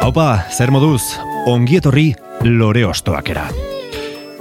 [0.00, 2.14] Haupa, zer moduz, ongietorri
[2.48, 3.42] lore ostoakera.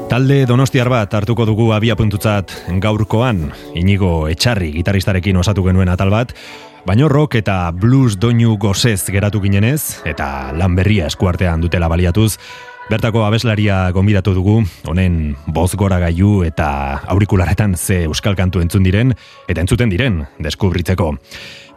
[0.07, 3.41] Talde donostiar bat hartuko dugu abia puntutzat gaurkoan,
[3.75, 6.31] inigo etxarri gitaristarekin osatu genuen atal bat,
[6.87, 12.37] baino rock eta blues doinu gozez geratu ginenez, eta lan berria eskuartean dutela baliatuz,
[12.89, 19.13] Bertako abeslaria gonbidatu dugu, honen boz gora gaiu eta aurikularetan ze euskal kantu entzun diren,
[19.45, 21.11] eta entzuten diren, deskubritzeko.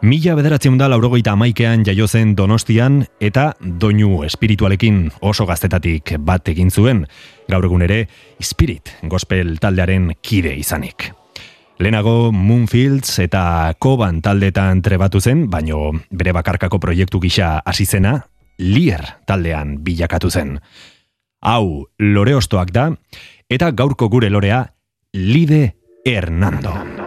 [0.01, 7.05] Mila bederatzen da laurogeita amaikean jaio donostian, eta doinu espiritualekin oso gaztetatik bat egin zuen,
[7.47, 8.07] gaur egun ere,
[8.41, 11.13] spirit gospel taldearen kide izanik.
[11.77, 18.25] Lehenago Moonfields eta Koban taldetan trebatu zen, baino bere bakarkako proiektu gisa hasi zena,
[18.57, 20.59] Lier taldean bilakatu zen
[21.43, 22.89] hau lore ostoak da,
[23.51, 24.65] eta gaurko gure lorea,
[25.13, 27.02] Lide Hernando.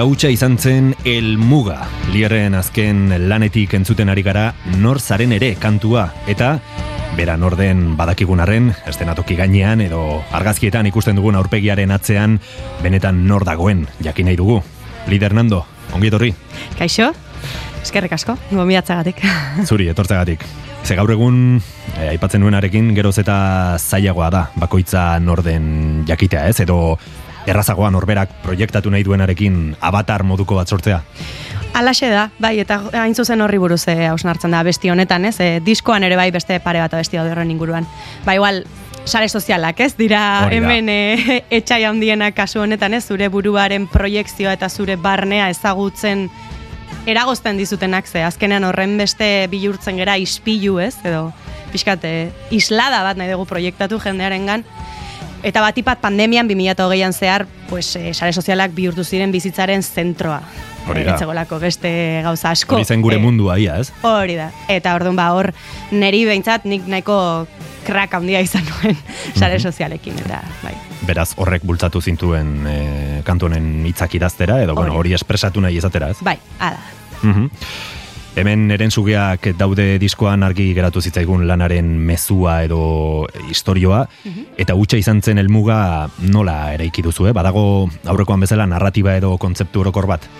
[0.00, 4.46] Eta hutsa izan zen El Muga, lierren azken lanetik entzuten ari gara
[4.80, 6.54] nor zaren ere kantua, eta
[7.18, 10.00] bera norden badakigunaren, estenatoki gainean edo
[10.32, 12.38] argazkietan ikusten dugun aurpegiaren atzean,
[12.80, 14.62] benetan nor dagoen, jakin nahi dugu.
[15.12, 16.32] Lider Nando, ongi etorri?
[16.80, 17.12] Kaixo,
[17.84, 19.20] eskerrik asko, gomiatzagatik.
[19.68, 20.48] Zuri, etortzagatik.
[20.80, 21.58] Ze gaur egun,
[21.98, 23.40] eh, aipatzen nuenarekin, geroz eta
[23.76, 26.96] zailagoa da, bakoitza norden jakitea ez, edo
[27.46, 31.00] errazagoa norberak proiektatu nahi duenarekin avatar moduko bat sortzea?
[31.74, 35.36] Alaxe da, bai, eta hain zuzen horri buruz e, hausnartzen da besti honetan, ez?
[35.40, 37.86] E, diskoan ere bai beste pare bat besti horren inguruan.
[38.24, 38.64] Ba, igual,
[39.04, 39.94] sare sozialak, ez?
[39.96, 41.00] Dira hemen e,
[41.60, 43.04] etxai handiena kasu honetan, ez?
[43.06, 46.28] Zure buruaren proiektzioa eta zure barnea ezagutzen
[47.06, 50.96] eragozten dizutenak, ze azkenean horren beste bilurtzen gera ispilu, ez?
[51.06, 51.30] Edo,
[51.72, 52.04] pixkat,
[52.50, 54.66] islada bat nahi dugu proiektatu jendearengan,
[55.42, 60.42] Eta batipat pandemian 2008an zehar, pues, e, sare sozialak bihurtu ziren bizitzaren zentroa.
[60.88, 61.14] Hori da.
[61.14, 61.90] Etzekolako beste
[62.24, 62.76] gauza asko.
[62.76, 63.92] Hori zen gure e, mundua ia, ez?
[64.04, 64.50] Hori da.
[64.68, 65.52] Eta orduan ba hor,
[65.92, 67.16] neri behintzat nik nahiko
[67.86, 68.98] krak handia izan nuen
[69.40, 69.62] sare mhm.
[69.64, 70.20] sozialekin.
[70.26, 70.74] Eta, bai.
[71.08, 72.76] Beraz, horrek bultzatu zintuen e,
[73.24, 76.20] kantonen hitzak idaztera, edo bueno, hori espresatu nahi izatera, ez?
[76.26, 76.84] Bai, ala.
[77.22, 77.48] Mm
[78.38, 84.54] Hemen eren sugeak daude diskoan argi geratu zitzaigun lanaren mezua edo historioa, mhm.
[84.62, 87.34] eta utxa izan zen elmuga nola eraiki duzu, eh?
[87.34, 87.64] badago
[88.06, 90.30] aurrekoan bezala narratiba edo kontzeptu orokor bat?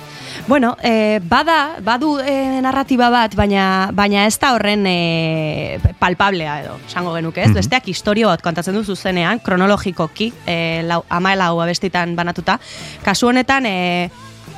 [0.46, 6.78] Bueno, e, bada, badu e, narratiba bat, baina, baina ez da horren e, palpablea edo,
[6.86, 7.58] esango genuke ez, mm -hmm.
[7.58, 12.60] besteak historio bat kontatzen du zuzenean, kronologikoki, e, lau, amaela hau abestitan banatuta,
[13.02, 14.10] kasu honetan, e,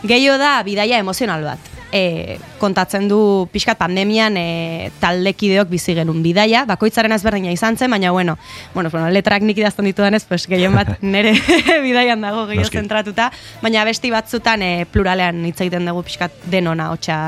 [0.04, 3.20] gehiago da bidaia emozional bat e, kontatzen du
[3.52, 8.38] pixkat pandemian e, taldekideok bizi genuen bidaia, bakoitzaren ezberdina izan zen, baina bueno,
[8.74, 11.36] bueno, bueno letrak nik idazten ditu denez, pues, gehien bat nere
[11.86, 13.30] bidaian dago gehiago zentratuta,
[13.62, 17.18] baina besti batzutan e, pluralean hitz egiten dugu pixkat denona, hotxa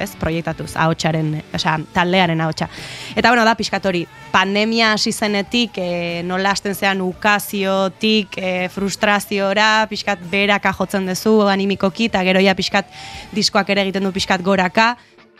[0.00, 2.68] ez, proiektatuz, ahotsaren, osea, taldearen ahotsa.
[3.14, 10.22] Eta bueno, da piskatori, pandemia hasi zenetik, e, nola hasten zean ukaziotik, e, frustraziora, piskat
[10.30, 12.90] beraka jotzen duzu animikoki, eta gero ja piskat
[13.34, 14.94] diskoak ere egiten du piskat goraka,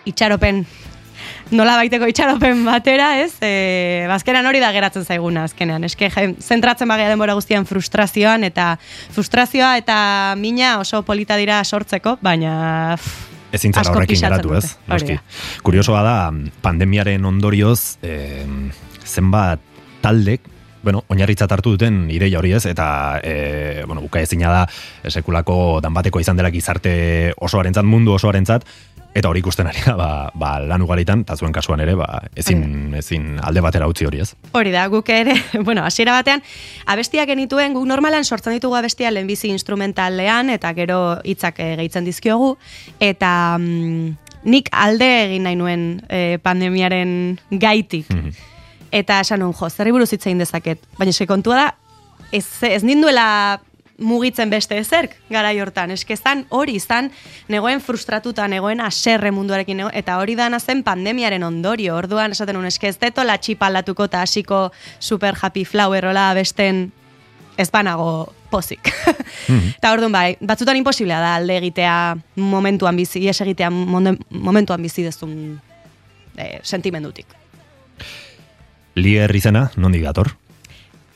[0.04, 0.64] itxaropen
[1.54, 3.34] nola baiteko itxaropen batera, ez?
[3.44, 5.84] E, bazkenan hori da geratzen zaiguna, azkenean.
[5.88, 6.10] Eske,
[6.40, 8.74] zentratzen bagia denbora guztian frustrazioan, eta
[9.14, 9.96] frustrazioa eta
[10.40, 12.96] mina oso polita dira sortzeko, baina
[13.54, 14.76] ezin zara horrekin geratu, ez?
[14.90, 15.18] Noski.
[15.66, 16.16] Kuriosoa da,
[16.64, 18.44] pandemiaren ondorioz, eh,
[19.04, 19.62] zenbat
[20.04, 20.50] taldek,
[20.84, 22.86] bueno, oinarritzat hartu duten ideia hori ez, eta,
[23.24, 24.64] e, bueno, buka ezina da,
[25.08, 28.68] sekulako danbateko izan dela gizarte osoarentzat, mundu osoarentzat,
[29.14, 32.94] Eta hori ikusten ari da, ba, ba, lan ugaritan, eta zuen kasuan ere, ba, ezin,
[32.98, 34.32] ezin alde batera utzi hori ez.
[34.58, 36.42] Hori da, guk ere, bueno, hasiera batean,
[36.90, 42.56] abestiak genituen, guk normalan sortzen ditugu abestia lehenbizi instrumentalean, eta gero hitzak e, gehitzen dizkiogu,
[42.98, 43.30] eta
[43.60, 47.14] mm, nik alde egin nahi nuen e, pandemiaren
[47.50, 48.10] gaitik.
[48.10, 48.34] Mhm.
[48.94, 51.70] Eta esan nuen, jo, zerri buruz hitzein dezaket, baina eske kontua da,
[52.34, 53.60] ez, ez ninduela
[53.98, 55.90] mugitzen beste ezerk gara hortan.
[55.94, 57.10] Eskezan hori izan
[57.48, 61.96] negoen frustratuta, negoen aserre munduarekin, eta hori dana zen pandemiaren ondorio.
[61.96, 66.92] Orduan esaten un eskez deto la txipaldatuko eta hasiko super happy flower hola besten
[67.56, 68.92] ez banago pozik.
[69.44, 69.74] Mhm.
[69.76, 75.60] Eta orduan bai, batzutan imposiblea da alde egitea momentuan bizi, ies egitea momentuan bizi dezun
[76.38, 77.26] e, sentimendutik.
[78.94, 80.30] Lier izena, nondik dator?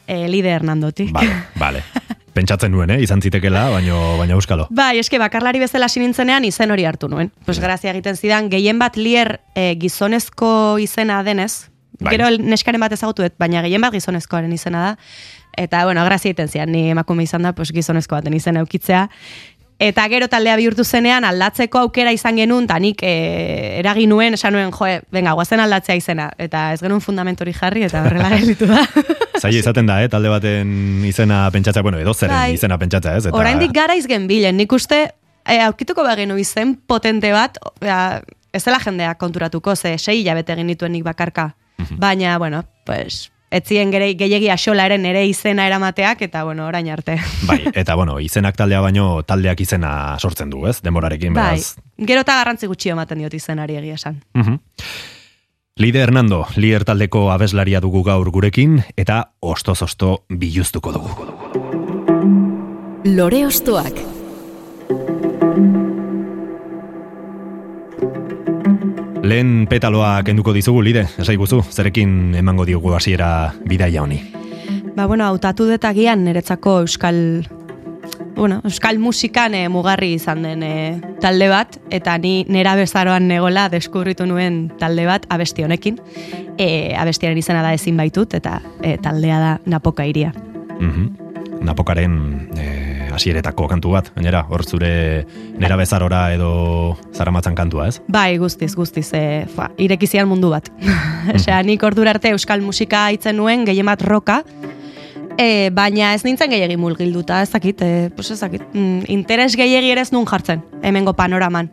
[0.07, 1.09] E, Lider Hernandoti.
[1.13, 1.85] Vale, vale.
[2.39, 3.01] Pentsatzen nuen, eh?
[3.03, 4.69] izan zitekela, baino, baina euskalo.
[4.75, 7.33] Bai, eske bakarlari bezala sinintzenean izen hori hartu nuen.
[7.47, 10.51] Pues grazia egiten zidan, gehien bat lier e, gizonezko
[10.83, 11.69] izena denez,
[11.99, 12.15] bai.
[12.15, 14.95] gero neskaren bat ezagutuet, baina gehien bat gizonezkoaren izena da.
[15.59, 19.09] Eta, bueno, grazia egiten zidan, ni emakume izan da, pues gizonezko baten izena eukitzea.
[19.79, 23.13] Eta gero taldea bihurtu zenean aldatzeko aukera izan genuen, eta nik e,
[23.79, 26.27] eragin nuen, esan nuen, joe, venga, guazen aldatzea izena.
[26.39, 28.83] Eta ez genuen fundamentori jarri, eta horrela gelditu da.
[29.39, 32.57] Zai izaten da, eh, talde baten izena pentsatzea, bueno, edo zeren bai.
[32.59, 33.29] izena pentsatzea, ez?
[33.29, 33.39] Eta...
[33.39, 35.05] Oraindik gara izgen bilen, nik uste,
[35.47, 40.97] e, aurkituko bagenu izen potente bat, ez dela jendea konturatuko, ze sei hilabete egin dituen
[40.97, 41.53] nik bakarka.
[41.79, 42.01] Mhm.
[42.03, 47.19] Baina, bueno, pues, etzien gere gehiegi asolaren ere izena eramateak eta bueno, orain arte.
[47.49, 50.81] Bai, eta bueno, izenak taldea baino taldeak izena sortzen du, ez?
[50.83, 51.77] Demorarekin bai, beraz.
[51.77, 52.09] Bai.
[52.09, 54.23] Gero ta garrantzi gutxi ematen diot izenari egia esan.
[54.35, 54.61] Mhm.
[55.79, 61.15] Lide Hernando, Lier taldeko abeslaria dugu gaur gurekin eta osto-zosto biluztuko dugu.
[63.07, 64.08] Lore ostoak.
[69.29, 74.23] Lehen petaloa kenduko dizugu, lide, esai guzu, zerekin emango diogu hasiera bidaia honi.
[74.97, 77.19] Ba, bueno, autatu detagian niretzako euskal
[78.39, 80.73] bueno, euskal musikan e, mugarri izan den e,
[81.21, 85.99] talde bat, eta ni nera bezaroan negola deskurritu nuen talde bat abesti honekin.
[86.57, 90.33] E, abestiaren izena da ezin baitut, eta e, taldea da napoka iria.
[90.79, 91.27] Mm
[91.59, 92.13] Napokaren
[93.19, 95.27] hasieretako kantu bat, gainera, hor zure
[95.59, 97.99] nera bezarora edo zaramatzan kantua, ez?
[98.09, 100.71] Bai, guztiz, guztiz, e, fa, irekizian mundu bat.
[101.37, 104.43] Osea, nik ordura arte euskal musika haitzen nuen, gehien bat roka,
[105.39, 109.93] e, baina ez nintzen gehiagi mulgilduta, ez dakit, e, pues ez dakit, mm, interes gehiagi
[109.95, 111.71] ere ez nun jartzen, hemengo panoraman.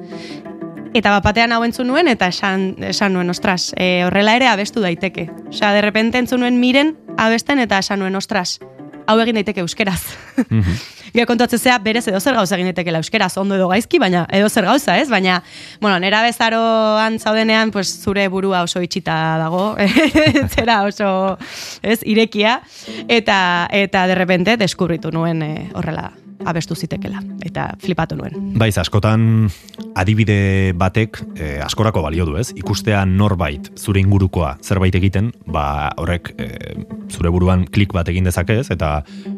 [0.95, 5.27] Eta bapatean hau entzun nuen, eta esan, esan nuen, ostras, e, horrela ere abestu daiteke.
[5.49, 8.59] Osea, de repente entzun nuen miren abesten, eta esan nuen, ostras,
[9.05, 10.01] hau egin daiteke euskeraz.
[10.49, 10.83] Mm -hmm.
[11.15, 14.49] Gero kontuatzen zea, berez edo zer gauza egin daiteke euskeraz, ondo edo gaizki, baina edo
[14.49, 15.07] zer gauza, ez?
[15.09, 15.43] Baina,
[15.79, 19.77] bueno, nera bezaroan zaudenean, pues, zure burua oso itxita dago,
[20.55, 21.37] zera oso,
[21.81, 22.61] ez, irekia,
[23.07, 26.11] eta, eta derrepente, deskubritu nuen eh, horrela
[26.45, 28.51] abestu zitekela, eta flipatu nuen.
[28.59, 29.47] Baiz, askotan
[29.95, 36.33] adibide batek eh, askorako balio du ez, ikustea norbait zure ingurukoa zerbait egiten, ba horrek
[36.37, 36.75] eh,
[37.09, 38.97] zure buruan klik bat egin dezakez, eta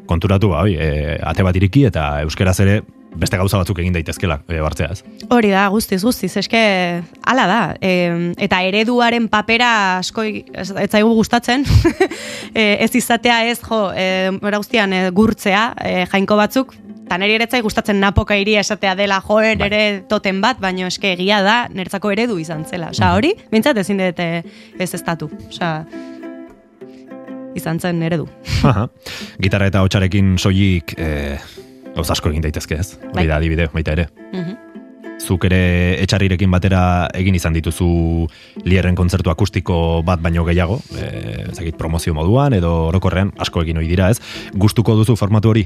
[0.10, 2.82] konturatu ba, oi, eh, ate bat iriki, eta euskeraz ere
[3.18, 5.02] beste gauza batzuk egin daitezkela e, bartzea ez.
[5.34, 6.60] Hori da, guztiz, guztiz, eske
[7.28, 7.62] hala da.
[7.82, 11.66] E, eta ereduaren papera asko ez, ez zaigu gustatzen,
[12.54, 16.76] e, ez izatea ez, jo, e, guztian e, gurtzea, e, jainko batzuk,
[17.08, 19.68] eta niri ere gustatzen napoka iria esatea dela joer bai.
[19.72, 22.92] ere toten bat, baina eske egia da, nertzako eredu izan zela.
[22.92, 24.44] Osa, hori, bintzat ezin dute
[24.78, 25.30] ez estatu.
[25.48, 25.86] Osa,
[27.56, 28.28] izan zen eredu.
[29.44, 31.40] Gitarra eta hotxarekin soilik eh,
[31.96, 32.92] gauz asko egin daitezke ez?
[33.00, 33.28] Hori bai.
[33.30, 34.10] da, adibide, baita ere.
[34.34, 34.64] Mhm.
[35.18, 37.88] Zuk ere etxarrirekin batera egin izan dituzu
[38.68, 44.12] lierren kontzertu akustiko bat baino gehiago, e, promozio moduan edo orokorrean asko egin hori dira
[44.14, 44.22] ez.
[44.54, 45.66] Gustuko duzu formatu hori?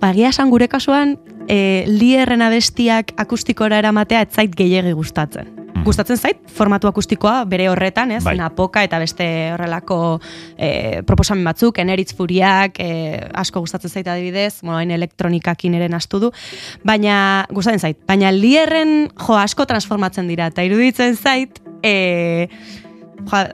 [0.00, 1.16] Bagia esan gure kasuan,
[1.48, 5.56] e, lierren abestiak akustikora eramatea ez zait gehiegi gustatzen.
[5.76, 5.84] Mhm.
[5.84, 8.22] gustatzen zait formatu akustikoa bere horretan, ez?
[8.24, 8.36] Bai.
[8.36, 10.20] Napoka eta beste horrelako
[10.58, 16.18] e, proposamen batzuk, eneritz furiak, e, asko gustatzen zait adibidez, bueno, hain elektronikakin ere nastu
[16.18, 16.32] du,
[16.82, 22.48] baina gustatzen zait, baina lierren jo asko transformatzen dira eta iruditzen zait, e,
[23.30, 23.44] jo,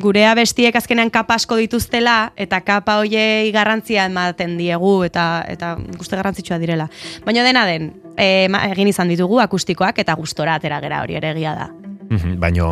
[0.00, 6.16] gure abestiek azkenean kapa asko dituztela eta kapa hoiei garrantzia ematen diegu eta eta guste
[6.16, 6.88] garrantzitsua direla.
[7.24, 11.56] Baina dena den, e, egin izan ditugu akustikoak eta gustora atera gera hori ere egia
[11.56, 11.70] da.
[12.36, 12.70] Baina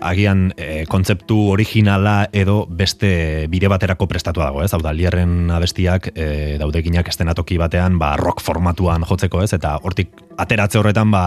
[0.00, 4.70] agian e, kontzeptu originala edo beste bide baterako prestatua dago, ez?
[4.74, 6.28] Hau da, lierren abestiak e,
[6.60, 9.52] daudekinak estenatoki batean, ba, rock formatuan jotzeko, ez?
[9.56, 11.26] Eta hortik ateratze horretan, ba,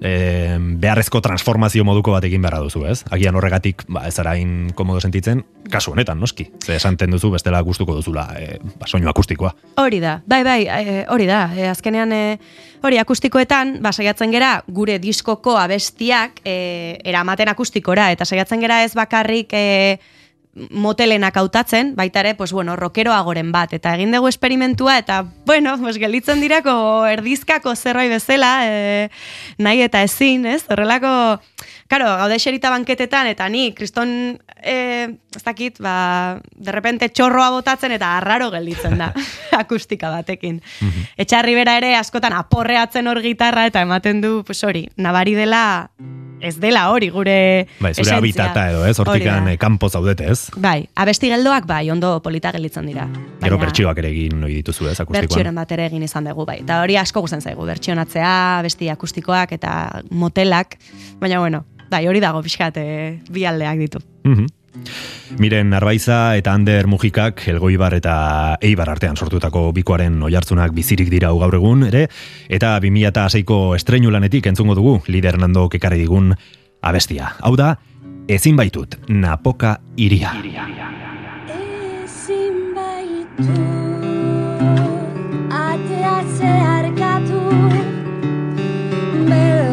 [0.00, 3.02] e, beharrezko transformazio moduko bat egin beharra duzu, ez?
[3.10, 5.42] Agian horregatik, ba, ez arain komodo sentitzen,
[5.72, 6.48] kasu honetan, noski?
[6.64, 9.52] Ze esanten duzu, bestela gustuko duzula, e, ba, soinu akustikoa.
[9.82, 11.44] Hori da, bai, bai, e, hori da.
[11.56, 12.38] E, azkenean, e,
[12.86, 18.94] hori akustikoetan, ba, saiatzen gera, gure diskoko abestiak e, eramaten akustikora, eta saiatzen gera ez
[18.98, 19.66] bakarrik e,
[20.54, 25.78] motelenak hautatzen, baita ere, pues bueno, rokeroa goren bat, eta egin dugu esperimentua, eta, bueno,
[25.80, 29.08] pues gelitzen dirako erdizkako zerroi bezala, e,
[29.56, 30.62] nahi eta ezin, ez?
[30.68, 31.14] Horrelako,
[31.88, 38.16] karo, gaude xerita banketetan, eta ni, kriston, e, ez dakit, ba, derrepente txorroa botatzen, eta
[38.18, 39.12] arraro gelditzen da,
[39.62, 40.62] akustika batekin.
[40.80, 45.62] Mm Etxarri bera ere, askotan aporreatzen hor gitarra, eta ematen du, pues hori, nabari dela,
[46.42, 47.36] ez dela hori gure
[47.80, 48.96] bai, zure habitata edo, ez?
[49.00, 50.50] Hortikan eh, kanpo zaudete, ez?
[50.60, 53.06] Bai, abesti geldoak bai, ondo polita gelitzen dira.
[53.42, 54.96] Gero bertsioak ere egin noi dituzu, ez?
[54.98, 55.28] Akustikoan.
[55.28, 56.58] Bertsioren bat ere egin izan dugu, bai.
[56.64, 59.74] Eta hori asko guzen zaigu, bertsionatzea, abesti akustikoak eta
[60.10, 60.76] motelak,
[61.22, 63.98] baina bueno, Bai, hori dago pixkat, e, eh, bi aldeak ditu.
[64.24, 64.46] Mm -hmm.
[65.38, 71.54] Miren Arbaiza eta Ander Mujikak Elgoibar eta Eibar artean sortutako bikoaren oihartzunak bizirik dira gaur
[71.54, 72.08] egun ere
[72.48, 76.34] eta 2006ko estreinu lanetik entzungo dugu lider Hernando kekarri digun
[76.80, 77.34] abestia.
[77.40, 77.76] Hau da,
[78.28, 80.32] ezin baitut, napoka iria.
[82.02, 83.48] Ezin baitut,
[85.50, 87.40] atea zeharkatu,
[89.28, 89.71] bela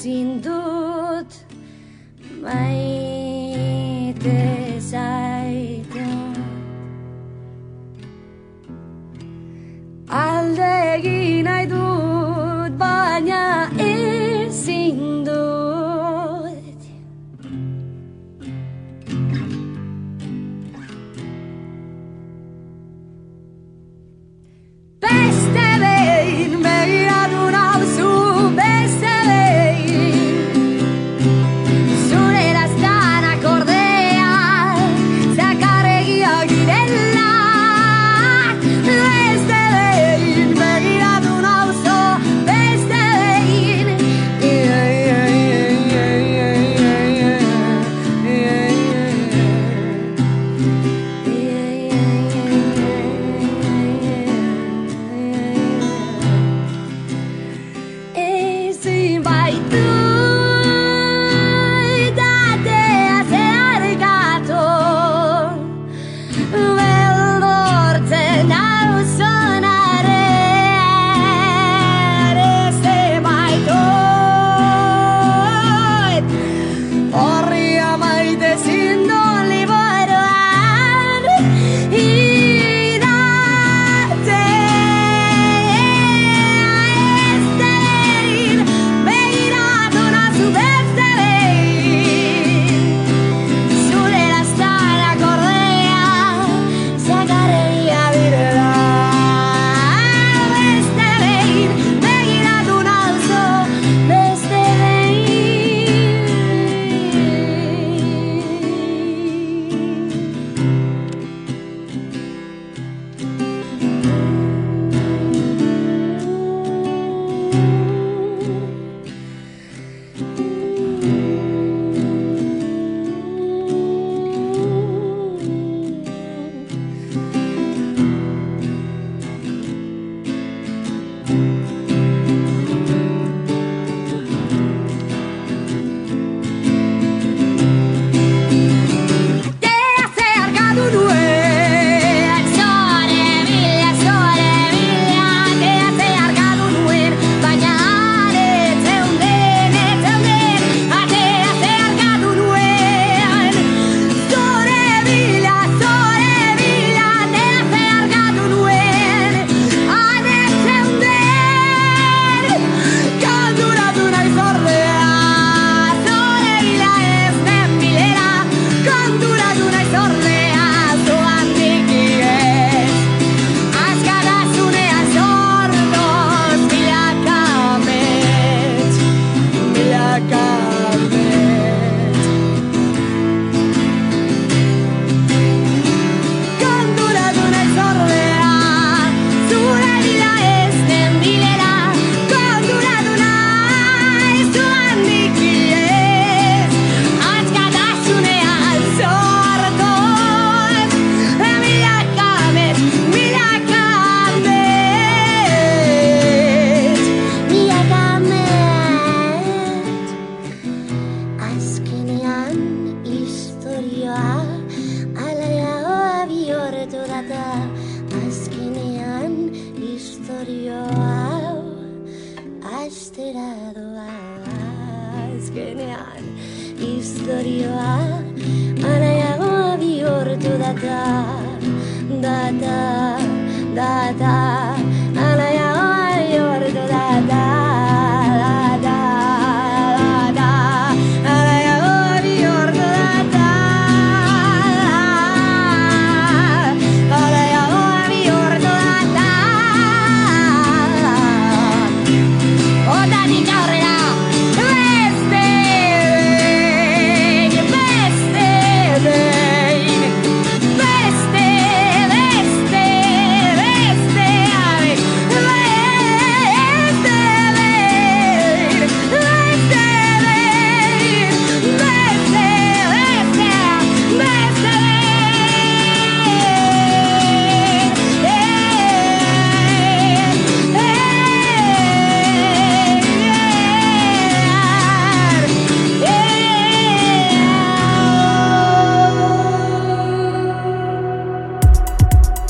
[0.00, 0.40] Sin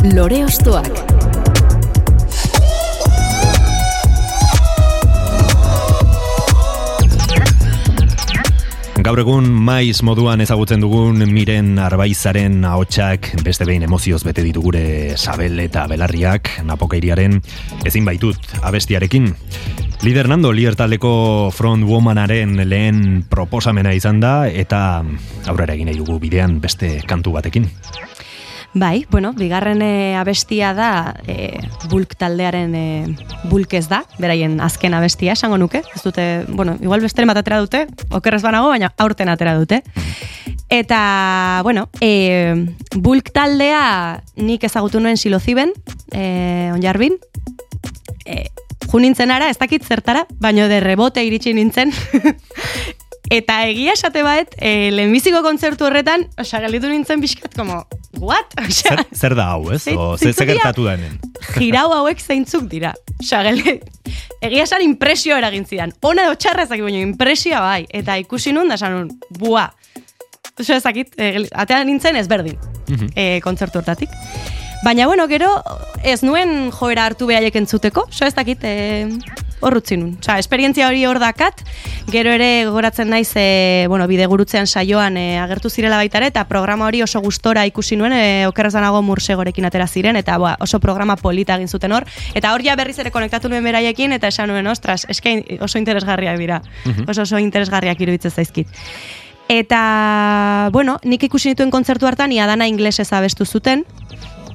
[0.01, 0.89] Lore Ostoak
[9.05, 15.19] Gaur egun maiz moduan ezagutzen dugun miren arbaizaren ahotsak beste behin emozioz bete ditu gure
[15.19, 17.37] sabel eta belarriak napokeiriaren
[17.85, 19.35] ezin baitut abestiarekin.
[20.01, 25.05] Lider Nando Liertaldeko front womanaren lehen proposamena izan da eta
[25.45, 27.69] aurrera egin dugu bidean beste kantu batekin.
[28.73, 31.59] Bai, bueno, bigarren e, abestia da e,
[31.91, 33.17] bulk taldearen e,
[33.51, 35.83] bulk ez da, beraien azken abestia esango nuke.
[35.95, 39.83] Ez dute, bueno, igual beste bat atera dute, okerrez banago, baina aurten atera dute.
[40.71, 42.55] Eta, bueno, e,
[42.95, 45.75] bulk taldea nik ezagutu nuen siloziben,
[46.15, 47.19] e, onjarbin,
[48.25, 48.45] e,
[48.87, 51.91] junintzen ara, ez dakit zertara, baino de rebote iritsi nintzen,
[53.31, 57.85] Eta egia esate baet, e, lehenbiziko kontzertu horretan, osa, galitu nintzen bizkat, como,
[58.19, 58.57] what?
[58.81, 59.85] zer, zer da hau, ez?
[59.95, 61.21] O, zer gertatu da hemen?
[61.61, 62.91] Girau hauek zeintzuk dira.
[63.23, 63.45] Osa,
[64.49, 65.95] egia esan impresio eragin zidan.
[66.11, 67.85] Ona edo txarra ezakit, baina impresioa bai.
[67.95, 69.69] Eta ikusi nun, da esan nun, bua.
[70.59, 72.59] Osa, ezakit, e, atean nintzen ezberdin,
[72.91, 74.11] mm e, kontzertu hortatik.
[74.83, 75.53] Baina, bueno, gero,
[76.03, 79.07] ez nuen joera hartu behaiek entzuteko, so ez dakit, e,
[79.61, 80.17] horrutzi nun.
[80.21, 81.63] Osa, esperientzia hori hor dakat,
[82.11, 86.87] gero ere gogoratzen naiz, e, bueno, bide gurutzean saioan e, agertu zirela baitare, eta programa
[86.89, 91.17] hori oso gustora ikusi nuen, e, okerraz danago mursegorekin atera ziren, eta boa, oso programa
[91.17, 94.67] polita egin zuten hor, eta hor ja berriz ere konektatu nuen beraiekin, eta esan nuen,
[94.67, 97.09] ostras, eske oso interesgarriak dira, mhm.
[97.11, 98.69] oso oso interesgarriak iruditzen zaizkit.
[99.51, 103.83] Eta, bueno, nik ikusi nituen kontzertu hartan, ia dana inglesez abestu zuten,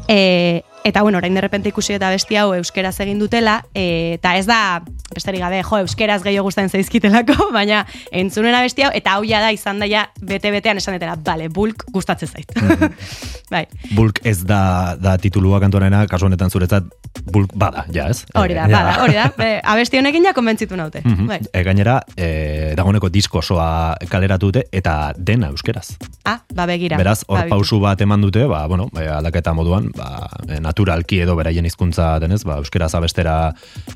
[0.07, 4.43] e, Eta bueno, orain derrepente ikusi eta besti hau euskeraz egin dutela, e, eta ez
[4.45, 4.83] da,
[5.15, 7.79] besterik gabe, jo, euskeraz gehiago guztain zaizkitelako, baina
[8.13, 12.53] entzunena besti hau, eta hau da izan daia bete-betean esan detela, bale, bulk gustatzen zait.
[12.53, 12.93] Mm
[13.53, 13.63] bai.
[13.95, 16.85] Bulk ez da, da titulua kantorena, kasu honetan zuretzat,
[17.33, 18.23] bulk bada, ja ez?
[18.37, 19.25] Hori da, bada, hori da.
[19.39, 21.01] Be, abesti honekin ja konbentzitu naute.
[21.01, 21.39] Mm bai.
[21.49, 22.29] e, gainera, e,
[22.77, 25.95] dagoeneko disko osoa kaleratu dute, eta dena euskeraz.
[26.25, 27.01] Ah, ba begira.
[27.01, 30.29] Beraz, hor ba, pausu bat eman dute, ba, bueno, e, aldaketa moduan, ba,
[30.75, 33.53] naturalki edo beraien hizkuntza denez, ba, euskera zabestera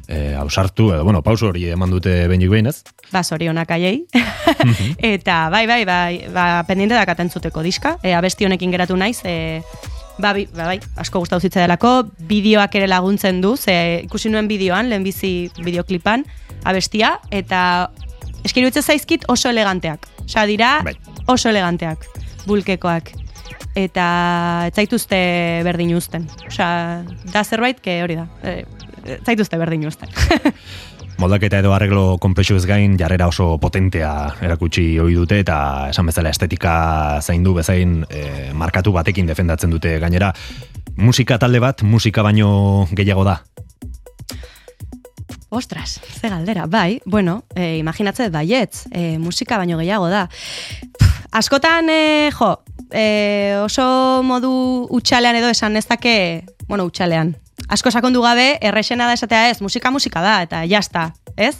[0.07, 2.83] e, ausartu, edo, bueno, pauso hori eman dute behinik behin, ez?
[3.11, 4.05] Ba, zorionak aiei.
[4.63, 4.95] Mhm.
[5.13, 9.61] eta, bai, bai, bai, ba, pendiente da katentzuteko diska, e, abesti honekin geratu naiz, e,
[10.19, 14.49] Ba, bi, ba, bai, asko gustatu zitza delako, bideoak ere laguntzen du, ze ikusi nuen
[14.51, 16.25] bideoan, lehenbizi bideoklipan,
[16.67, 17.61] abestia, eta
[18.43, 20.09] eskirutzen zaizkit oso eleganteak.
[20.25, 20.97] Osa, dira, bai.
[21.31, 22.03] oso eleganteak,
[22.51, 23.13] bulkekoak
[23.85, 24.05] eta
[24.67, 25.17] ez zaituzte
[25.65, 26.27] berdin uzten.
[26.47, 27.01] Osea,
[27.33, 28.27] da zerbait, ke hori da.
[28.43, 28.63] E,
[29.05, 30.11] ez zaituzte berdin uzten.
[31.19, 36.31] Moldaketa edo arreglo konplexu ez gain, jarrera oso potentea erakutsi hori dute, eta esan bezala
[36.31, 36.73] estetika
[37.19, 40.31] zaindu bezain e, markatu batekin defendatzen dute gainera.
[40.95, 43.41] Musika talde bat, musika baino gehiago da?
[45.49, 50.27] Ostras, ze galdera, bai, bueno, e, imaginatzen baietz, e, musika baino gehiago da.
[51.31, 52.53] askotan, e, jo,
[52.91, 57.35] e, oso modu utxalean edo esan dake, bueno, utxalean.
[57.67, 61.57] Asko sakondu gabe, errexena da esatea ez, musika musika da, eta jazta, ez?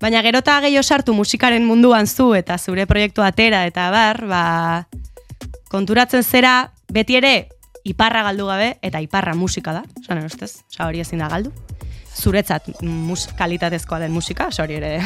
[0.00, 4.44] Baina gerota gehiago sartu musikaren munduan zu eta zure proiektu atera eta bar, ba,
[5.68, 7.48] konturatzen zera, beti ere,
[7.84, 11.52] iparra galdu gabe, eta iparra musika da, esan erostez, oza hori ezin da galdu.
[12.20, 14.96] Zuretzat mus, kalitatezkoa den musika, hori ere...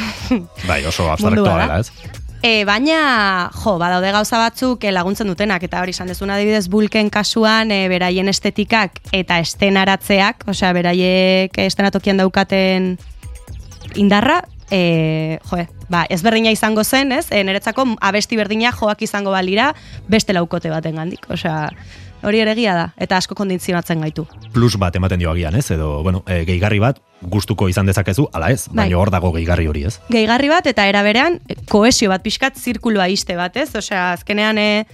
[0.67, 2.23] Bai, oso abstraktoa dela, ez?
[2.45, 7.09] E, baina, jo, badaude gauza batzuk e, laguntzen dutenak, eta hori izan dezuna adibidez bulken
[7.09, 12.91] kasuan, e, beraien estetikak eta estenaratzeak, osea, beraiek estenatokian daukaten
[13.97, 17.31] indarra, e, joe, ba, ezberdina izango zen, ez?
[17.33, 19.71] E, niretzako abesti berdina joak izango balira
[20.13, 21.25] beste laukote baten gandik.
[21.33, 21.71] Osea,
[22.25, 24.27] hori ere egia da, eta asko kondizionatzen gaitu.
[24.55, 25.71] Plus bat ematen dio agian, ez?
[25.75, 28.67] Edo, bueno, e, gehigarri bat, gustuko izan dezakezu, ala ez?
[28.69, 28.85] Bai.
[28.85, 29.99] Baina hor dago gehigarri hori, ez?
[30.13, 31.39] Gehigarri bat, eta era berean,
[31.71, 33.71] kohesio bat pixkat zirkulua iste bat, ez?
[33.77, 34.85] Osea, azkenean, e,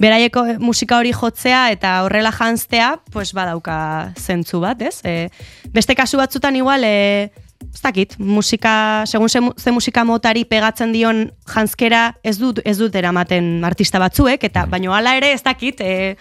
[0.00, 3.76] beraieko musika hori jotzea eta horrela janztea, pues badauka
[4.20, 5.00] zentzu bat, ez?
[5.04, 5.28] E,
[5.74, 7.30] beste kasu batzutan igual, e,
[7.72, 12.94] ez dakit, musika, segun ze, ze musika motari pegatzen dion janzkera ez dut, ez dut
[12.94, 16.16] eramaten artista batzuek, eta baino hala ere ez dakit, e,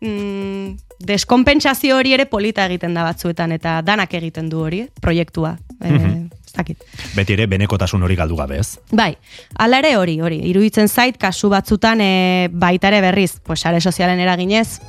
[0.00, 5.56] mm, deskompentsazio hori ere polita egiten da batzuetan, eta danak egiten du hori, proiektua.
[5.80, 6.84] E, ez dakit.
[7.16, 8.78] Beti ere, benekotasun hori galdu gabe, ez?
[8.92, 9.12] Bai,
[9.60, 12.12] hala ere hori, hori, iruditzen zait, kasu batzutan e,
[12.52, 14.80] baita ere berriz, pues, sare sozialen eraginez,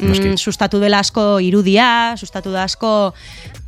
[0.00, 0.28] Noski.
[0.28, 3.14] mm, sustatu dela asko irudia, sustatu da asko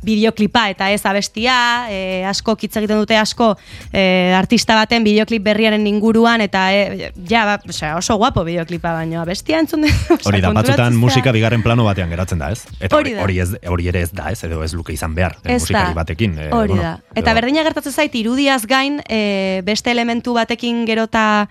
[0.03, 3.49] bideoklipa eta ez abestia, e, asko hitz egiten dute asko
[3.91, 9.19] e, artista baten bideoklip berriaren inguruan eta e, ja, ba, osea, oso guapo bideoklipa baino
[9.21, 9.91] abestia entzun den.
[10.29, 12.63] Hori da, batzutan musika bigarren plano batean geratzen da, ez?
[12.79, 14.39] Eta hori, Hori ez, hori ere ez da, ez?
[14.47, 15.99] Edo ez luke izan behar, eh, Ez musikari da.
[16.03, 16.37] batekin.
[16.39, 16.95] eh, Hori bueno, da.
[17.15, 21.49] Eta berdina gertatzen zait, irudiaz gain, e, beste elementu batekin gerota...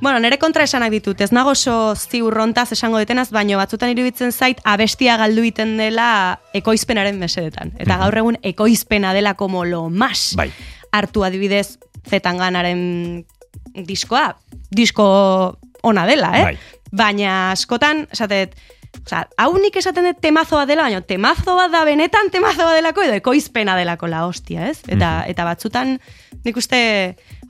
[0.00, 4.60] Bueno, nire kontra esanak ditut, ez nago oso ziurrontaz esango detenaz, baino batzutan iruditzen zait
[4.64, 7.74] abestia galdu iten dela ekoizpenaren mesedetan.
[7.76, 10.48] Eta gaur egun ekoizpena dela como lo mas Bai.
[10.90, 13.26] hartu adibidez zetanganaren
[13.74, 14.38] diskoa.
[14.70, 16.44] Disko ona dela, eh?
[16.48, 16.56] Bai.
[16.90, 18.56] Baina askotan, esatet,
[19.00, 23.76] Osa, hau nik esaten dut temazoa dela, baina temazoa da benetan temazoa delako edo ekoizpena
[23.78, 24.80] delako la hostia, ez?
[24.90, 25.96] Eta, eta batzutan
[26.44, 26.80] nik uste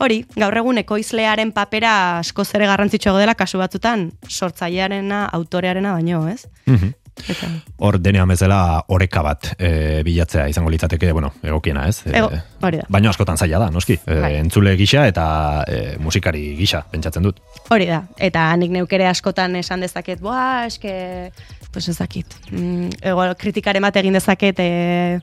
[0.00, 6.46] hori, gaur egun ekoizlearen papera asko zere garrantzitsuago dela kasu batzutan sortzailearena, autorearena baino, ez?
[6.66, 6.94] Mhm.
[7.28, 12.02] Eta, Hor denean bezala oreka bat e, bilatzea izango litzateke, bueno, egokiena, ez?
[12.06, 12.30] E, Ego,
[12.62, 12.86] hori da.
[12.88, 13.98] Baina askotan zaila da, noski.
[14.06, 14.34] E, Bai.
[14.40, 15.26] entzule gisa eta
[15.68, 17.40] e, musikari gisa, pentsatzen dut.
[17.70, 18.02] hori da.
[18.18, 21.32] Eta nik neukere askotan esan dezaket, boa, eske,
[21.72, 22.34] pues ez dakit.
[22.50, 25.20] Mm, ego, kritikaren bat egin dezaket, e,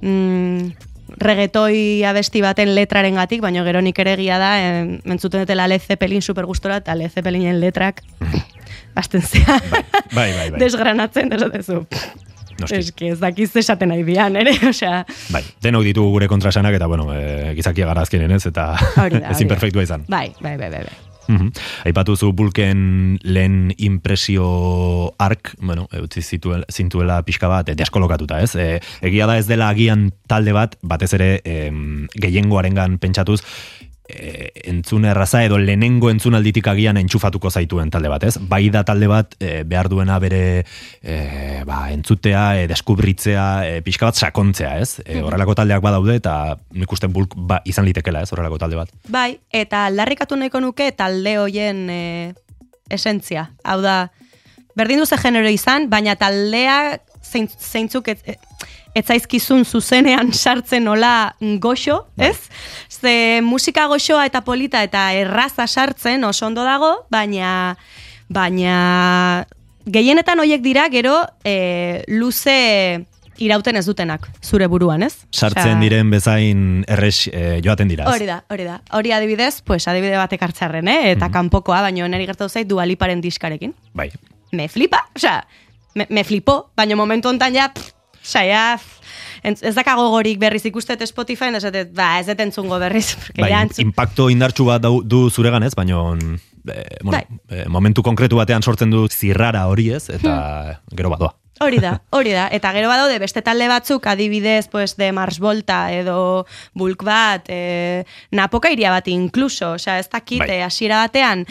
[0.00, 5.66] mm, regetoi abesti baten letraren gatik, baina gero nik ere egia da, e, mentzuten dutela
[5.68, 8.02] Led Zeppelin super gustora, eta Led Zeppelinen letrak,
[8.94, 9.60] azten zea,
[10.12, 10.58] Bai, bai, bai.
[10.60, 11.84] desgranatzen, esatezu.
[12.60, 12.76] Noski.
[12.76, 17.08] Eski ez dakiz esaten nahi dian, ere, osea, Bai, denok ditugu gure kontrasanak eta, bueno,
[17.14, 18.74] e, gizakia gara azkenen ez, eta
[19.32, 20.04] ezin perfektua izan.
[20.08, 20.82] Bai, bai, bai, bai.
[20.88, 20.98] bai.
[21.30, 21.52] Mhm.
[21.86, 28.56] Aipatu zu bulken lehen impresio ark, bueno, utzi zituela, zintuela pixka bat, e, deskolokatuta, ez?
[28.58, 33.40] E, egia da ez dela agian talde bat, batez ere em, gehiengoarengan pentsatuz,
[34.10, 38.36] e, entzun erraza edo lehenengo entzunalditik agian entxufatuko zaituen talde bat, ez?
[38.50, 40.42] Bai da talde bat e, behar duena bere
[41.02, 41.16] e,
[41.66, 45.00] ba, entzutea, e, deskubritzea, e, pixka bat sakontzea, ez?
[45.06, 46.36] E, horrelako taldeak badaude eta
[46.76, 48.32] nik uste bulk ba, izan litekela, ez?
[48.34, 48.92] Horrelako talde bat.
[49.08, 52.02] Bai, eta aldarrikatu nahiko nuke talde hoien e,
[52.90, 53.50] esentzia.
[53.64, 54.00] Hau da,
[54.78, 58.38] berdin duze genero izan, baina taldea zein, zeintzuk ez, ez
[58.98, 62.48] zaizkizun zuzenean sartzen nola goxo, ez?
[62.88, 67.76] Ze musika goxoa eta polita eta erraza sartzen oso ondo dago, baina
[68.30, 69.46] baina
[69.86, 73.06] gehienetan hoiek dira gero e, luze
[73.40, 75.24] irauten ez dutenak zure buruan, ez?
[75.32, 78.04] sartzen Osea, diren bezain erres e, joaten dira.
[78.10, 78.80] Hori da, hori da.
[78.98, 81.14] Hori adibidez, pues adibide batek hartzarren, eh?
[81.14, 83.72] Eta kanpokoa, baino neri gertatu zait dualiparen diskarekin.
[83.96, 84.10] Bai.
[84.52, 85.40] Me flipa, osea,
[85.94, 87.96] me, me flipo, baino momentu hontan ja, pff,
[89.42, 93.50] entz- ez dakago gorik berriz ikustet Spotify, dut, ba, ez dut entzungo berriz, porque Bai,
[93.50, 95.98] ja entzun, impacto indartsu bat dau- du zuregan ez, baina
[96.70, 97.24] e, bueno, Bai.
[97.48, 100.34] e, momentu konkretu batean sortzen du zirrara hori ez, eta
[100.80, 100.96] Hmm.
[100.96, 101.34] gero badoa.
[101.60, 102.46] Hori da, hori da.
[102.52, 108.04] Eta gero badaude beste talde batzuk, adibidez, pues, de Mars Volta edo Bulk bat, e,
[108.30, 110.50] Napoka iria bat inkluso, osea, ez dakit, Bai.
[110.50, 111.44] eh, hasiera batean,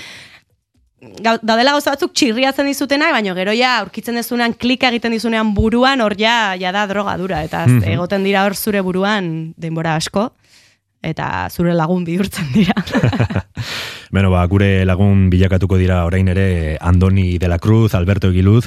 [1.01, 6.15] daudela gauza batzuk txirriatzen dizutenak, baina gero ja aurkitzen dezunean klika egiten dizunean buruan, hor
[6.19, 7.83] ja, ja da drogadura, eta Mhm.
[7.93, 10.31] egoten dira hor zure buruan denbora asko,
[11.01, 12.73] eta zure lagun bihurtzen dira.
[14.11, 18.65] Beno, ba, gure lagun bilakatuko dira orain ere Andoni de la Cruz, Alberto Egiluz,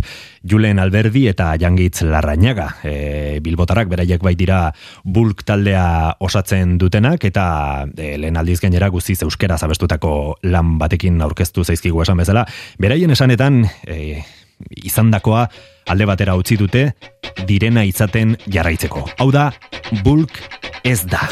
[0.48, 2.68] Julen Alberdi eta Jangitz Larrañaga.
[2.84, 9.18] E, Bilbotarrak beraiek bai dira bulk taldea osatzen dutenak eta e, lehen aldiz gainera guztiz
[9.26, 12.46] euskera zabestutako lan batekin aurkeztu zaizkigu esan bezala.
[12.78, 14.22] Beraien esanetan e,
[14.86, 15.48] izandakoa
[15.90, 16.92] alde batera utzi dute
[17.48, 19.08] direna izaten jarraitzeko.
[19.18, 19.50] Hau da,
[20.06, 20.38] bulk
[20.86, 21.26] ez da.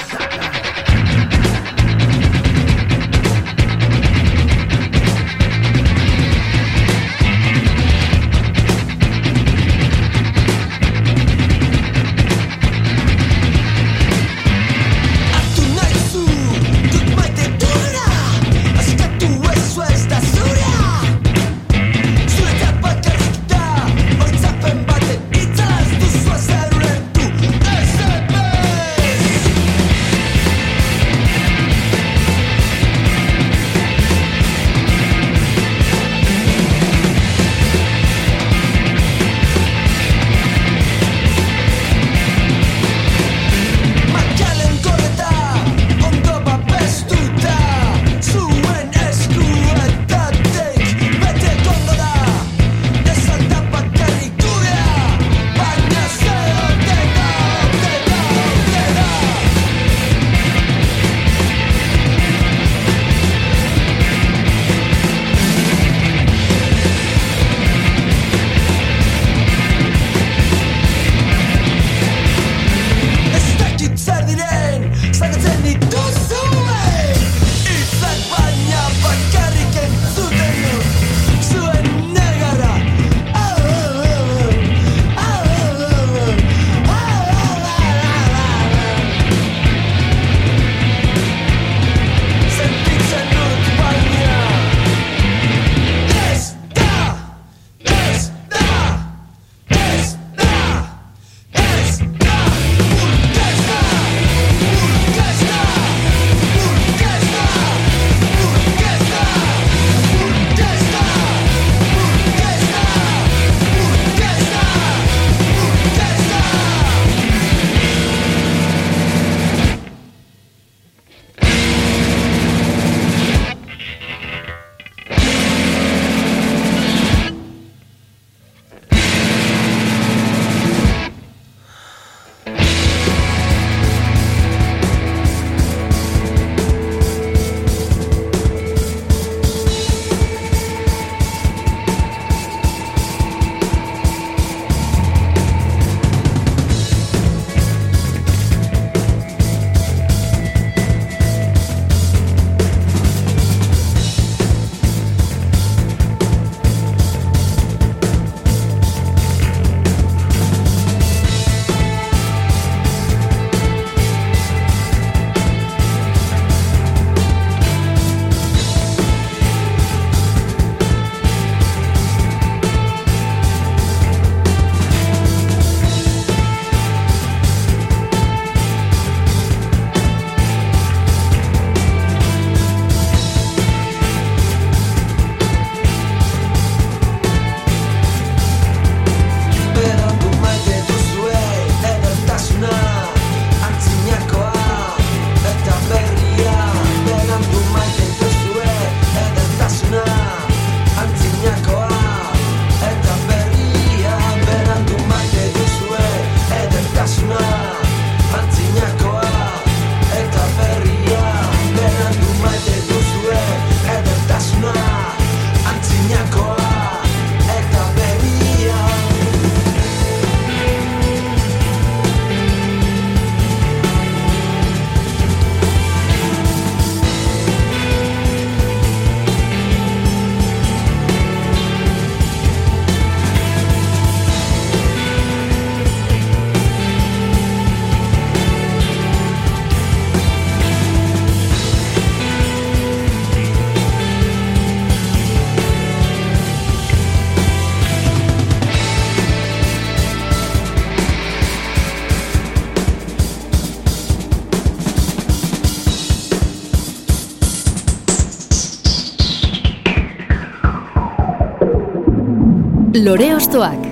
[263.01, 263.85] Lore Ostoak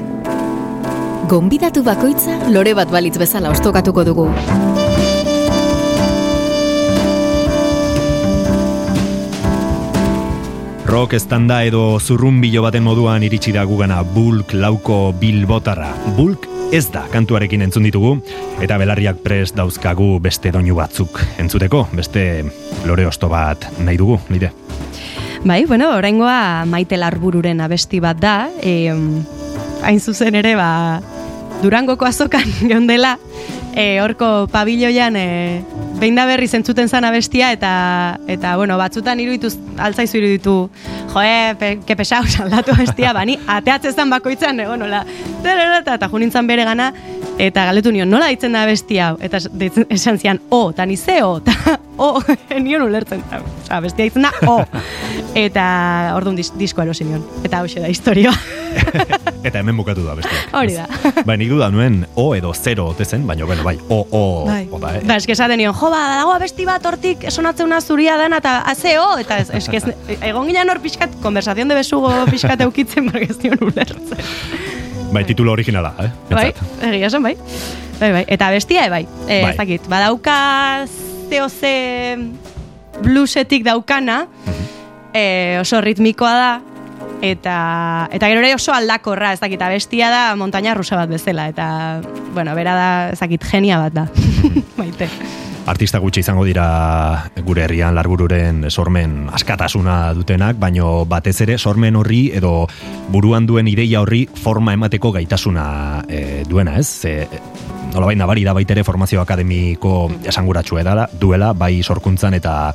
[1.31, 4.27] Gonbidatu bakoitza lore bat balitz bezala ostokatuko dugu.
[10.93, 15.89] Rock estanda edo zurrumbilo baten moduan iritsi da gugana Bulk lauko bilbotarra.
[16.19, 18.19] Bulk ez da kantuarekin entzun ditugu
[18.61, 22.45] eta belarriak prest dauzkagu beste doinu batzuk entzuteko, beste
[22.85, 24.53] lore osto bat nahi dugu, nire.
[25.45, 28.91] Bai, bueno, oraingoa Maite Larbururen abesti bat da, e,
[29.83, 31.01] hain zuzen ere, ba,
[31.63, 33.17] Durangoko azokan geundela,
[33.75, 35.27] e, horko pabilloian e,
[35.99, 40.57] behin da berri zentzuten zan abestia eta eta bueno, batzutan iruditu altzaizu iruditu
[41.15, 45.05] joe, pe, ke pesau saldatu abestia, bani ateatzen zan bakoitzan ego nola
[45.43, 46.93] eta, eta junintzan bere gana
[47.39, 49.13] eta galetu nion, nola ditzen da abestia?
[49.23, 49.39] Eta
[49.95, 52.23] esan zian, o, eta nize o, eta o,
[52.65, 54.63] nion ulertzen oza, bestia ditzen da, o
[55.47, 55.65] eta
[56.17, 58.33] orduan dis, disko erosi nion eta hau da historia
[59.49, 60.87] eta hemen bukatu da bestia hori da
[61.27, 64.67] bai, nik du da nuen o edo zero otezen, baina bueno, bai, o, o, bai.
[64.71, 65.03] o da, eh?
[65.07, 69.19] Ba, eske esaten nion, jo, ba, dago abesti bat hortik esonatzen zuria dena eta azeo,
[69.19, 69.81] eta ez, eske
[70.21, 74.25] egon ginen hor pixkat, konversazion de besugo pixkat eukitzen, porque ez nion ulertzen.
[75.13, 76.11] Bai, titulo originala, eh?
[76.31, 76.49] Bai,
[76.91, 77.37] egia esan, bai.
[77.99, 78.25] Bai, bai.
[78.29, 79.05] Eta bestia, e, bai.
[79.27, 79.53] E, bai.
[79.53, 80.39] Ez dakit, badauka
[81.29, 82.17] zeo ze
[83.03, 84.27] bluesetik daukana,
[85.13, 86.53] e, oso ritmikoa da,
[87.23, 92.01] eta eta gero ere oso aldakorra, ez dakit, bestia da montaña rusa bat bezala, eta,
[92.35, 94.09] bueno, bera da, ez dakit, genia bat da.
[94.81, 95.11] Maite
[95.69, 102.29] artista gutxi izango dira gure herrian larbururen sormen askatasuna dutenak, baino batez ere sormen horri
[102.35, 102.67] edo
[103.13, 105.67] buruan duen ideia horri forma emateko gaitasuna
[106.09, 106.89] e, duena, ez?
[106.89, 107.29] Ze,
[107.93, 112.75] nola baina bari da baitere formazio akademiko esanguratsu edala, duela, bai sorkuntzan eta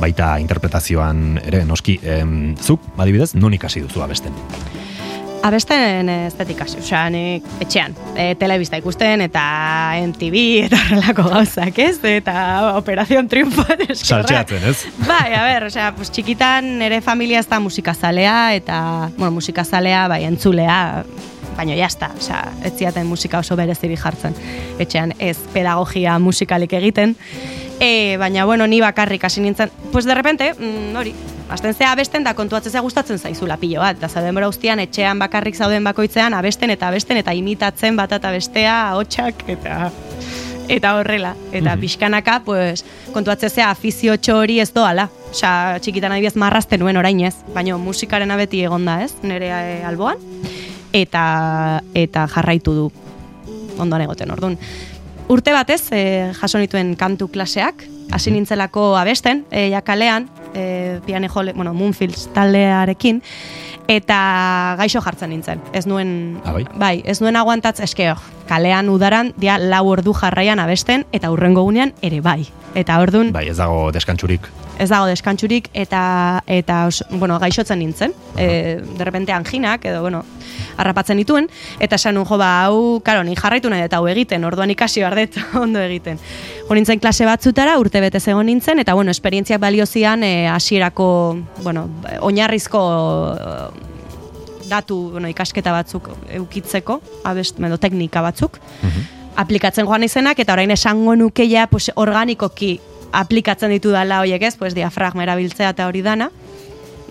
[0.00, 4.34] baita interpretazioan ere, noski, em, zuk, adibidez, non ikasi duzu abesten?
[5.46, 9.42] abesten ez hasi, osea, nik etxean, e, telebista ikusten, eta
[10.00, 11.98] MTV, eta relako gauzak, ez?
[12.02, 13.64] Eta Operación Triunfo,
[13.94, 14.86] Saltxeatzen, ez?
[15.06, 18.78] Bai, a ber, osea, pues, txikitan nire familia ez da musikazalea, eta,
[19.16, 21.04] bueno, musikazalea, bai, entzulea,
[21.56, 24.34] baina jazta, osea, ez ziaten musika oso bereziri jartzen.
[24.78, 27.16] Etxean, ez pedagogia musikalik egiten,
[27.80, 31.14] e, baina, bueno, ni bakarrik hasi nintzen, pues, de repente, mm, hori,
[31.46, 34.00] Asten zea abesten da kontuatzen zea gustatzen zaizula pilo bat.
[34.00, 38.32] Da zauden bera ustean etxean bakarrik zauden bakoitzean abesten eta abesten eta imitatzen bat eta
[38.34, 39.92] bestea ahotsak eta
[40.68, 41.36] eta horrela.
[41.52, 45.08] Eta mm pixkanaka, pues, kontuatzen zea afizio hori ez doala.
[45.30, 47.34] Osa, txikitan adibidez marrazten nuen orain ez.
[47.54, 50.18] Baina musikaren abeti egonda ez, nire e, alboan.
[50.92, 52.86] Eta, eta jarraitu du
[53.78, 54.58] ondoan egoten, orduan.
[55.28, 57.82] Urte batez, e, jaso nituen kantu klaseak,
[58.14, 63.20] hasi nintzelako abesten, e, jakalean, e, piane jole, bueno, Moonfields taldearekin,
[63.90, 64.18] eta
[64.78, 65.62] gaixo jartzen nintzen.
[65.74, 67.00] Ez nuen, ah, bai?
[67.04, 71.94] ez nuen aguantatz, eske, oh, kalean udaran, dia lau ordu jarraian abesten, eta urrengo gunean
[72.02, 72.46] ere bai.
[72.74, 78.10] Eta ordun Bai, ez dago deskantzurik ez dago deskantzurik eta eta os, bueno, gaixotzen nintzen.
[78.10, 78.98] Uh -huh.
[78.98, 80.24] de repente anginak edo bueno,
[80.76, 81.48] harrapatzen dituen
[81.80, 84.44] eta esan jo ba hau, claro, ni jarraitu nahi eta hau egiten.
[84.44, 86.18] Orduan ikasi bardet ondo egiten.
[86.68, 91.88] Jo nintzen klase batzutara urte bete egon nintzen eta bueno, esperientziak baliozian eh hasierako, bueno,
[92.20, 93.95] oinarrizko eh,
[94.68, 98.58] datu, bueno, ikasketa batzuk eukitzeko, abest, edo teknika batzuk.
[99.36, 102.78] Aplikatzen joan izenak eta orain esango nukeia pues, organikoki
[103.12, 106.30] aplikatzen ditu dala horiek ez, pues diafragma erabiltzea eta hori dana,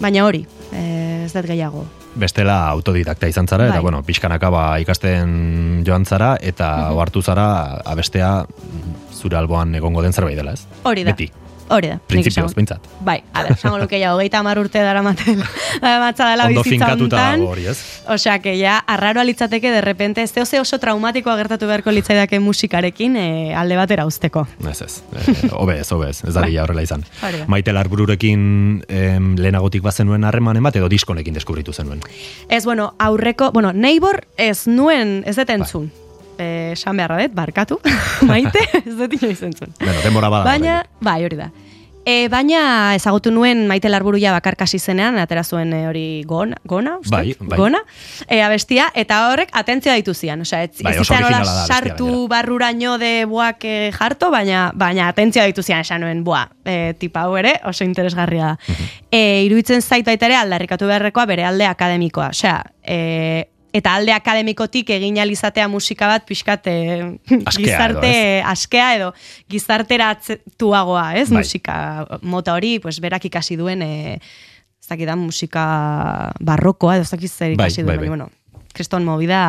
[0.02, 1.86] baina hori, eh, ez dut gehiago.
[2.16, 3.84] Bestela autodidakta izan zara, eta bai.
[3.84, 8.46] bueno, pixkanaka ba, ikasten joan zara, eta uh hartu zara abestea
[9.14, 10.66] zure alboan egongo den zerbait dela, ez?
[10.84, 11.12] Hori da.
[11.12, 11.45] Beti.
[11.68, 11.98] Hori da.
[12.08, 12.84] Principios, bintzat.
[13.02, 15.40] Bai, a ver, sango luke ja, hogeita amar urte dara maten,
[15.82, 17.42] matza dela Ondo bizitza honetan.
[17.42, 17.78] hori, ez?
[18.08, 23.18] Osea, que ja, arraro alitzateke, de repente, ez oso oso traumatikoa gertatu beharko litzaidake musikarekin
[23.18, 24.46] e, alde batera usteko.
[24.70, 26.58] Ez ez, e, obe ez, obe ez, ez da bai.
[26.58, 27.04] horrela izan.
[27.24, 32.02] Hori Maite larbururekin em, lehenagotik bazenuen harreman bat, edo diskonekin deskubritu zenuen?
[32.50, 35.90] Ez, bueno, aurreko, bueno, neighbor ez nuen, ez detentzun.
[35.90, 36.05] Bai eh,
[36.40, 37.80] esan beharra dut, barkatu,
[38.30, 39.72] maite, ez dut inoiz entzun.
[39.80, 40.50] Bueno, demora bada.
[40.50, 41.52] Baina, bai, hori da.
[42.06, 47.16] E, baina ezagutu nuen maite larburuia bakarkasi zenean, atera zuen e, hori gona, gona, uste?
[47.16, 47.58] Bai, bai.
[47.58, 47.82] Gona,
[48.28, 50.44] e, abestia, eta horrek atentzioa ditu zian.
[50.46, 55.82] Osea, ez, bai, ez sartu barruraino de buak e, jarto, baina, baina atentzioa ditu zian
[55.82, 58.60] esan nuen, bua, e, tipa hau ere, oso interesgarria da.
[58.70, 62.30] Uh e, iruditzen zaitu baita ere aldarrikatu beharrekoa bere alde akademikoa.
[62.36, 62.98] Osea, e,
[63.76, 66.70] eta alde akademikotik egin alizatea musika bat pixkat
[67.58, 69.12] gizarte edo, askea edo
[69.52, 71.28] gizarteratuagoa, ez?
[71.30, 71.44] Bai.
[71.44, 71.78] Musika
[72.22, 75.66] mota hori, pues berak ikasi duen e, ez dakit musika
[76.40, 78.12] barrokoa edo ez dakit zer bai, ikasi duen, bai, bai.
[78.16, 78.30] bueno,
[78.76, 79.42] kriston movida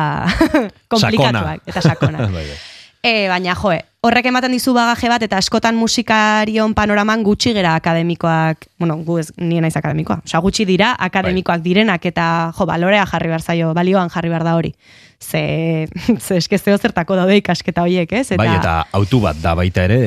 [0.91, 1.63] komplikatuak.
[1.67, 2.27] Eta sakona.
[2.35, 2.57] Bai, bai.
[3.03, 3.77] E, baina, joe,
[4.07, 9.27] horrek ematen dizu bagaje bat, eta askotan musikarion panoraman gutxi gera akademikoak, bueno, gu ez
[9.37, 12.27] nien naiz akademikoa, osea, gutxi dira akademikoak direnak, eta
[12.57, 14.73] jo, balorea jarri behar zaio, balioan jarri behar da hori.
[15.19, 15.87] Ze,
[16.25, 18.27] ze eske zeo zertako daude ikasketa horiek, ez?
[18.37, 19.99] Bai, eta autu bat da baita ere,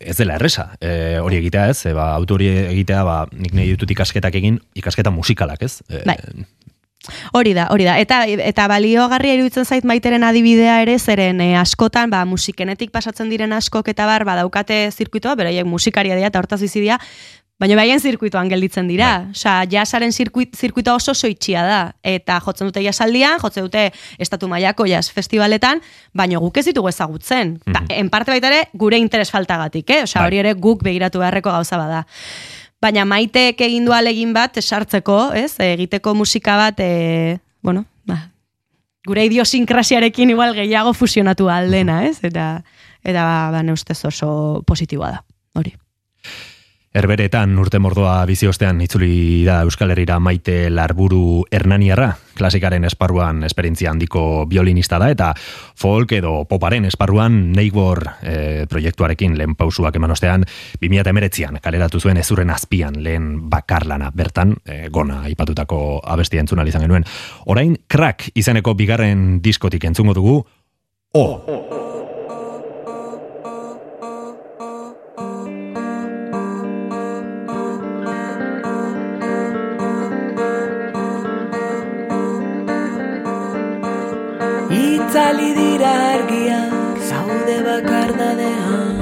[0.00, 3.74] ez dela erresa, e, hori egitea ez, e, ba, autu hori egitea, ba, nik nahi
[3.74, 5.76] ditut ikasketak egin, ikasketa musikalak ez?
[5.88, 6.16] E, Bai.
[7.32, 7.98] Hori da, hori da.
[8.02, 13.52] Eta eta baliogarria iruditzen zait maiteren adibidea ere, zeren eh, askotan, ba, musikenetik pasatzen diren
[13.56, 16.98] askok eta bar, badaukate zirkuitoa, beraiek musikaria dira eta hortaz bizi dira,
[17.60, 19.10] baina baien zirkuitoan gelditzen dira.
[19.26, 19.34] Bai.
[19.36, 21.80] Osea, jasaren zirkuit, zirkuitoa oso soitxia da.
[22.02, 25.82] Eta jotzen dute jasaldian, jotzen dute estatu mailako jas festivaletan,
[26.16, 27.58] baina guk ez ditugu ezagutzen.
[27.68, 30.02] Ta, en parte baita ere, gure interes faltagatik, eh?
[30.08, 30.30] Osea, Bai.
[30.30, 32.06] hori ere guk begiratu beharreko gauza bada.
[32.80, 35.52] Baina maiteek egin du alegin bat sartzeko, ez?
[35.60, 38.30] Egiteko musika bat, e, bueno, ba,
[39.06, 42.18] gure idiosinkrasiarekin igual gehiago fusionatu aldena, ez?
[42.24, 42.62] Eta
[43.04, 45.22] eta ba, ba ne ustez oso positiboa da.
[45.54, 45.74] Hori.
[46.90, 53.92] Herberetan urte mordoa bizi ostean itzuli da Euskal Herrira maite larburu Hernaniarra, klasikaren esparruan esperientzia
[53.92, 55.28] handiko violinista da, eta
[55.78, 58.34] folk edo poparen esparruan Neigor e,
[58.66, 60.42] proiektuarekin lehen pausuak eman ostean,
[60.82, 67.06] 2008an kaleratu zuen ezurren azpian lehen bakarlana bertan, e, gona aipatutako abestia entzun izan genuen.
[67.46, 70.40] Orain, crack izeneko bigarren diskotik entzungo dugu,
[71.12, 71.89] O.
[84.70, 88.98] Itzali dira argiak zaude bakardadean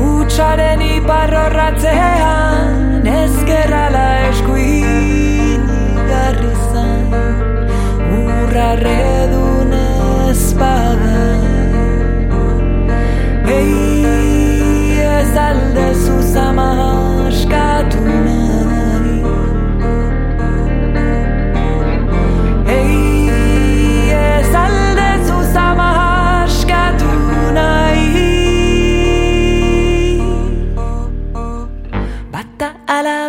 [0.00, 5.64] Utsaren iparrorratzean ezkerrala eskuin
[6.10, 7.10] garri zain
[8.20, 9.72] Urrarredun
[10.28, 11.24] ezpada
[13.56, 13.72] Ei
[15.16, 16.70] ez alde zuzama
[17.32, 18.04] askatu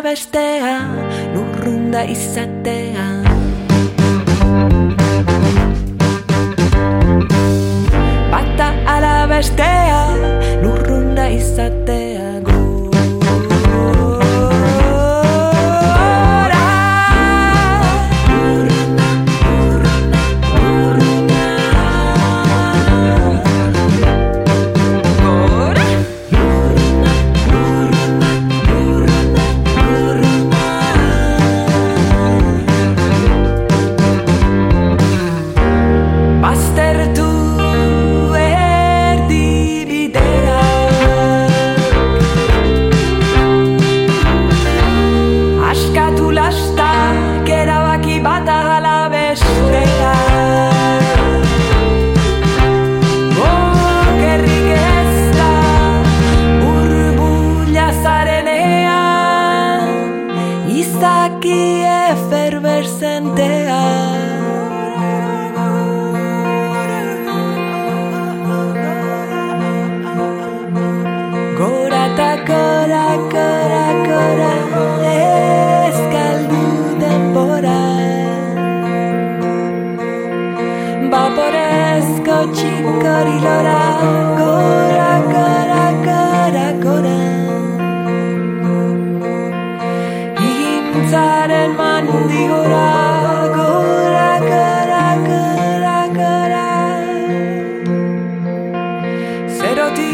[0.10, 0.90] bestea,
[1.34, 3.06] lurrunda izatea.
[8.32, 10.02] Bata ala bestea,
[10.64, 12.19] lurrunda izatea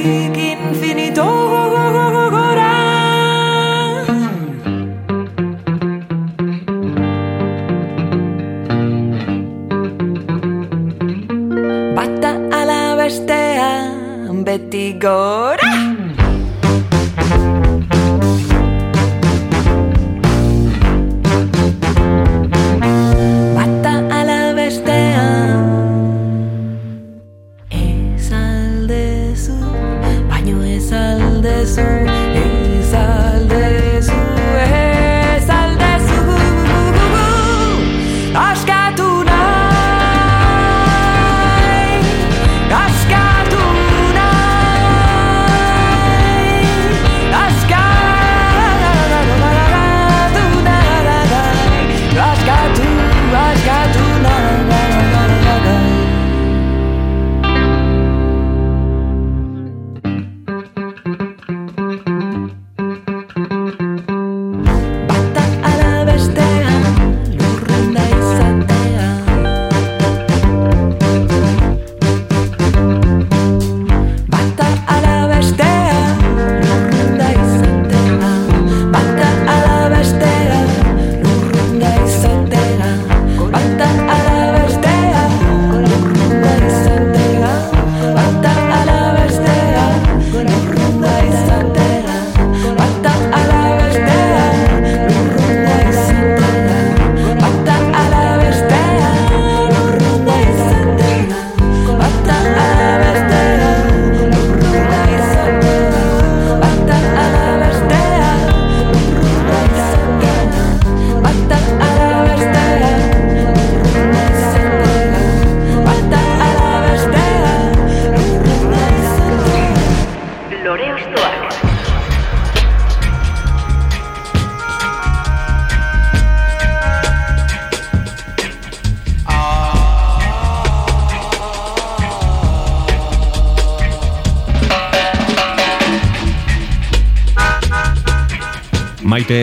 [0.06, 0.35] baby.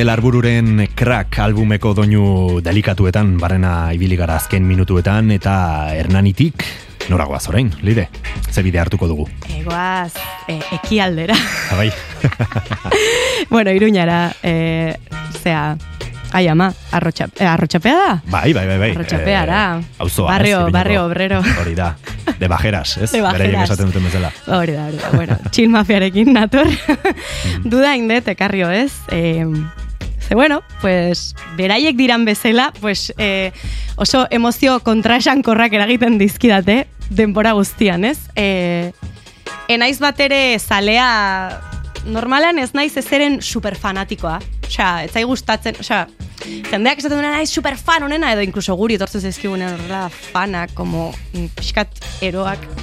[0.03, 5.53] Maite Larbururen Crack albumeko doinu delikatuetan barrena ibili gara azken minutuetan eta
[5.95, 6.65] Hernanitik
[7.07, 8.09] noragoaz orain, lide,
[8.51, 9.29] ze bide hartuko dugu.
[9.61, 10.11] Egoaz,
[10.51, 11.37] e, ekialdera.
[11.71, 11.93] Abai,
[13.55, 14.97] bueno, iruñara, e,
[15.39, 15.77] zea,
[16.33, 18.17] ai ama, arrotxa, e, arrotxapea da?
[18.25, 18.89] bai, bai, bai, bai.
[18.97, 19.61] Arrotxapeara.
[19.77, 20.73] Eh, auzoa, ez, barrio, Iruñeko.
[20.73, 21.39] barrio obrero.
[21.61, 21.93] Hori da,
[22.41, 23.13] de bajeras, ez?
[23.13, 23.71] De bajeras.
[23.71, 24.33] esaten duten bezala.
[24.49, 25.13] Hori da, hori da.
[25.15, 26.67] Bueno, chill mafiarekin nator.
[27.77, 28.91] Duda indet, ekarrio ez.
[29.15, 29.47] Eh,
[30.33, 33.53] ze bueno, pues, beraiek diran bezala, pues, eh,
[33.97, 38.31] oso emozio kontraesankorrak eragiten dizkidate, denbora guztian, ez?
[38.35, 38.93] Eh,
[39.69, 41.61] enaiz bat ere zalea
[42.07, 44.39] normalan ez naiz ezeren superfanatikoa.
[44.65, 46.07] Osea, ez zai gustatzen, osea,
[46.71, 51.53] jendeak esaten duena naiz superfan honena, edo inkluso guri etortzen zaizkigunen horrela fanak, como mm,
[51.61, 52.82] pixkat eroak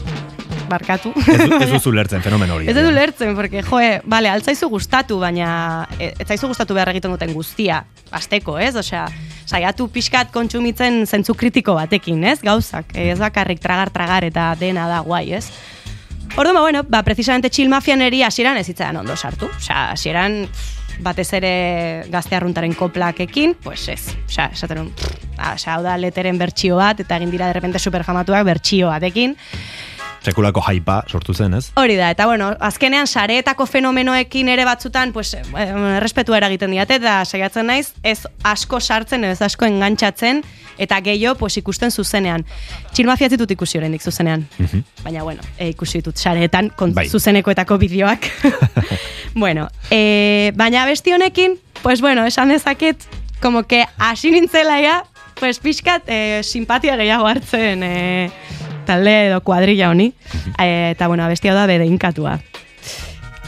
[0.70, 1.12] barkatu.
[1.20, 2.70] Ez, du- ez duzu lertzen fenomen hori.
[2.70, 7.12] Ez dut ulertzen, porque, joe, bale, altzaizu gustatu, baina e- ez zaizu gustatu behar egiten
[7.12, 8.76] duten guztia, asteko, ez?
[8.80, 9.08] Osea,
[9.50, 12.40] saiatu pixkat kontsumitzen zentzu kritiko batekin, ez?
[12.46, 15.48] Gauzak, ez bakarrik tragar-tragar eta dena da guai, ez?
[16.38, 19.50] Orduan, ba, bueno, ba, precisamente chill mafian eri hasieran ez zitzaidan ondo sartu.
[19.58, 20.44] Osea, hasieran
[21.02, 21.52] batez ere
[22.12, 24.14] gazte arruntaren koplakekin, pues ez.
[24.28, 24.92] Osea, esaten
[25.38, 29.36] ah, osea, hau da leteren bertsio bat, eta egin dira de repente superfamatuak bertsio batekin.
[30.26, 31.70] Sekulako jaipa sortu zen, ez?
[31.80, 37.22] Hori da, eta bueno, azkenean sareetako fenomenoekin ere batzutan, pues, eh, errespetua eragiten diate, eta
[37.26, 40.44] saiatzen naiz, ez asko sartzen, ez asko engantxatzen,
[40.78, 42.46] eta gehiago, pues, ikusten zuzenean.
[42.94, 44.46] Txilmafia ez ditut ikusi oraindik zuzenean.
[45.04, 47.08] Baina, bueno, e, ikusi ditut sareetan, Bai.
[47.10, 48.28] zuzenekoetako bideoak.
[49.36, 53.08] bueno, e, baina besti honekin, pues, bueno, esan dezaket,
[53.42, 55.04] como que hasi nintzela ja,
[55.40, 58.32] pues, pixkat, e, simpatia gehiago hartzen, e,
[58.90, 60.12] talde edo kuadrilla honi.
[60.58, 62.40] Eh, eta, bueno, abesti hau da bede inkatua.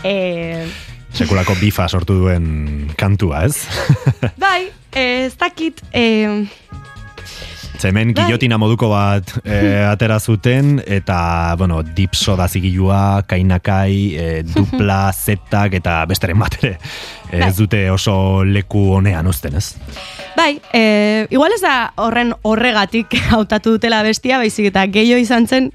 [0.06, 0.14] E,
[1.12, 2.46] Sekulako bifa sortu duen
[2.98, 3.66] kantua, ez?
[4.42, 6.46] bai, eh, ez dakit, eh,
[7.80, 8.26] Ze hemen Bai.
[8.26, 9.62] gilotina moduko bat e,
[9.94, 16.78] atera zuten, eta, bueno, dip soda zigilua, kainakai, e, dupla, zetak, eta besteren bat ere.
[17.32, 17.48] Bai.
[17.48, 19.76] Ez dute oso leku honean uzten, ez?
[20.36, 25.72] bai, eh, igual ez da horren horregatik hautatu dutela bestia, baizik eta gehiago izan zen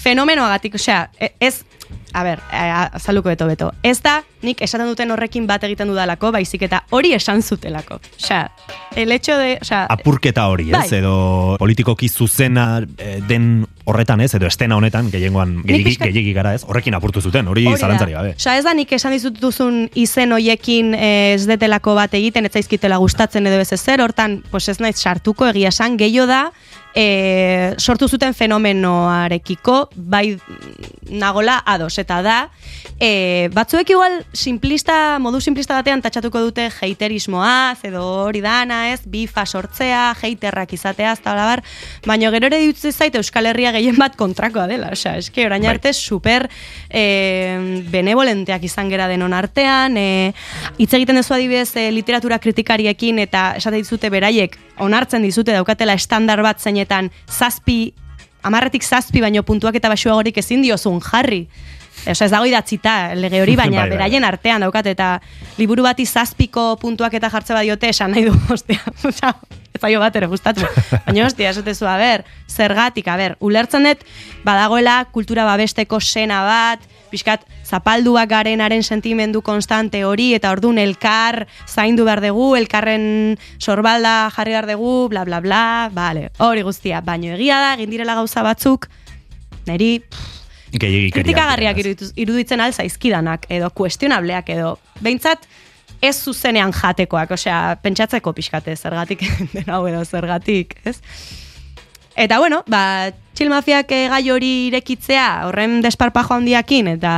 [0.00, 1.64] fenomenoagatik, osea, e- ez,
[2.12, 6.30] a ber, eh, azalduko beto beto, ez da nik esaten duten horrekin bat egiten dudalako,
[6.34, 8.00] baizik eta hori esan zutelako.
[8.16, 8.50] Osea,
[8.96, 10.76] el hecho de, osea, Apurketa hori, ez?
[10.78, 10.88] Bai.
[10.98, 14.32] Edo politikoki zuzena e, den horretan, ez?
[14.34, 16.64] Edo estena honetan, gehiengoan, gehiagi, gehiagi gara, ez?
[16.66, 18.34] Horrekin apurtu zuten, hori Hori zalantzari gabe.
[18.38, 22.54] Osea, ez da nik esan dizut duzun izen hoiekin eh, ez detelako bat egiten, ez
[22.56, 26.42] zaizkitela gustatzen edo ez ezer, hortan, pues ez naiz sartuko egia esan, gehiago da,
[26.94, 30.38] e, sortu zuten fenomenoarekiko, bai
[31.10, 32.38] nagola ados, eta da,
[32.98, 39.46] e, batzuek igual simplista, modu simplista batean tatxatuko dute heiterismoaz, edo hori dana, ez, bifa
[39.46, 41.64] sortzea, heiterrak izatea, eta bar,
[42.06, 45.74] baina gero ere dituz zait Euskal Herria gehien bat kontrakoa dela, osea, eske orain Bai.
[45.74, 46.48] arte super
[46.88, 50.32] e, benevolenteak izan gera denon artean, e,
[50.78, 56.42] hitz egiten dezu adibidez e, literatura kritikariekin eta esate dizute beraiek onartzen dizute daukatela estandar
[56.42, 57.92] bat zeinetan zazpi,
[58.42, 61.46] amarretik zazpi baino puntuak eta basuagorik ezin diozun jarri.
[62.00, 65.20] Osea, ez dago idatzita lege hori, baina Bai, bai, beraien artean daukat eta
[65.58, 69.34] liburu bati zazpiko puntuak eta jartze badiote esan nahi du, ostia, osea,
[69.74, 70.64] ez zaio bat ere gustatu.
[71.06, 74.06] Baina, ostia, esatezu, a ber, zergatik, a ber, ulertzen dut,
[74.44, 82.06] badagoela kultura babesteko sena bat, pixkat, zapalduak garenaren sentimendu konstante hori, eta ordun elkar zaindu
[82.08, 87.00] behar dugu, elkarren sorbalda jarri behar dugu, bla, bla, bla, bale, hori guztia.
[87.04, 88.88] Baina egia da, egin direla gauza batzuk,
[89.66, 89.96] neri,
[90.70, 95.48] kritikagarriak iruditzen al zaizkidanak edo kuestionableak edo behintzat
[96.00, 101.00] ez zuzenean jatekoak, osea, pentsatzeko pixkate zergatik den hau edo zergatik, ez?
[102.16, 107.12] Eta bueno, ba, Chill Mafiak eh, gai hori irekitzea, horren desparpajo handiakin, eta,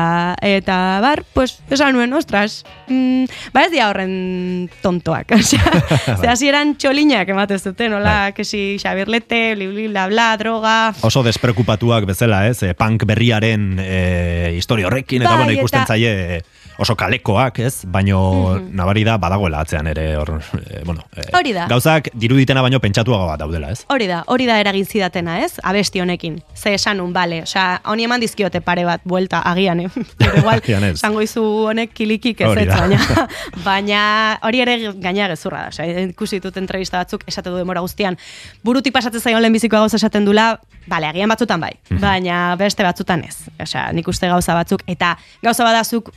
[0.45, 5.73] eta bar, pues, esan nuen, ostras, mm, ba ez dia horren tontoak, osea,
[6.21, 12.07] ze hasieran txolinak emate zuten, hola, kesi Xabirlete, bli, bli, bla, bla, droga, Oso desprekupatuak
[12.07, 12.61] bezala, ez?
[12.63, 16.43] E, punk berriaren e, historia horrekin, eta Bai, bueno, ikusten eta- zaie
[16.83, 17.85] oso kalekoak, ez?
[17.87, 21.67] Baino nabari da badagoela atzean ere, hor, e, bueno, e, Hori da.
[21.71, 23.85] gauzak diruditena baino pentsatuago daudela, ez?
[23.89, 25.55] Hori da, hori da eragin zidatena, ez?
[25.63, 26.41] Abesti honekin.
[26.55, 29.89] Ze esanun, bale, osea, honi eman dizkiote pare bat buelta agian, eh?
[30.19, 30.63] Pero igual,
[30.93, 33.01] esango izu honek kilikik ez ez, baina,
[33.65, 34.03] baina
[34.43, 35.69] hori ere gaina gezurra da.
[35.73, 38.19] Osea, ikusi ditut entrevista batzuk, esate du demora guztian,
[38.65, 40.57] burutik pasatzen zaion lehenbiziko gauza esaten dula,
[40.91, 42.01] bale, agian batzutan bai, Mhm.
[42.03, 43.37] baina beste batzutan ez.
[43.63, 46.11] Osea, nik uste gauza batzuk, eta gauza badazuk,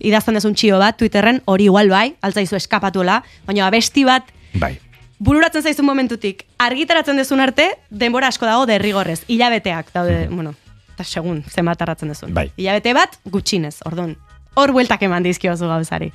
[0.00, 4.24] idazten dezun txio bat, Twitterren, hori igual bai, altzaizu eskapatuela, baina abesti bat,
[4.54, 4.78] Bai.
[5.18, 10.54] bururatzen zaizun momentutik, argitaratzen dezun arte, denbora asko dago derrigorrez, hilabeteak daude, bueno,
[10.94, 12.34] eta segun, zenbat arratzen dezun.
[12.34, 12.50] Bai.
[12.56, 14.16] Hilabete bat, gutxinez, orduan,
[14.54, 16.12] hor bueltak eman dizkiozu gauzari.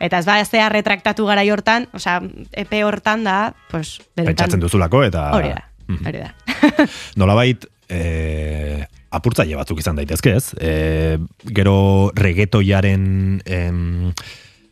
[0.00, 2.20] Eta ez ba, zea retraktatu gara hortan, osea,
[2.52, 5.30] epe hortan da, pues, benetan- Pentsatzen duzulako eta...
[5.34, 6.06] Hori da, Mhm.
[6.06, 6.34] hori da.
[7.16, 10.52] Nolabait, e, apurtzaile batzuk izan daitezke, ez?
[10.60, 11.18] E,
[11.54, 14.12] gero regetoiaren em,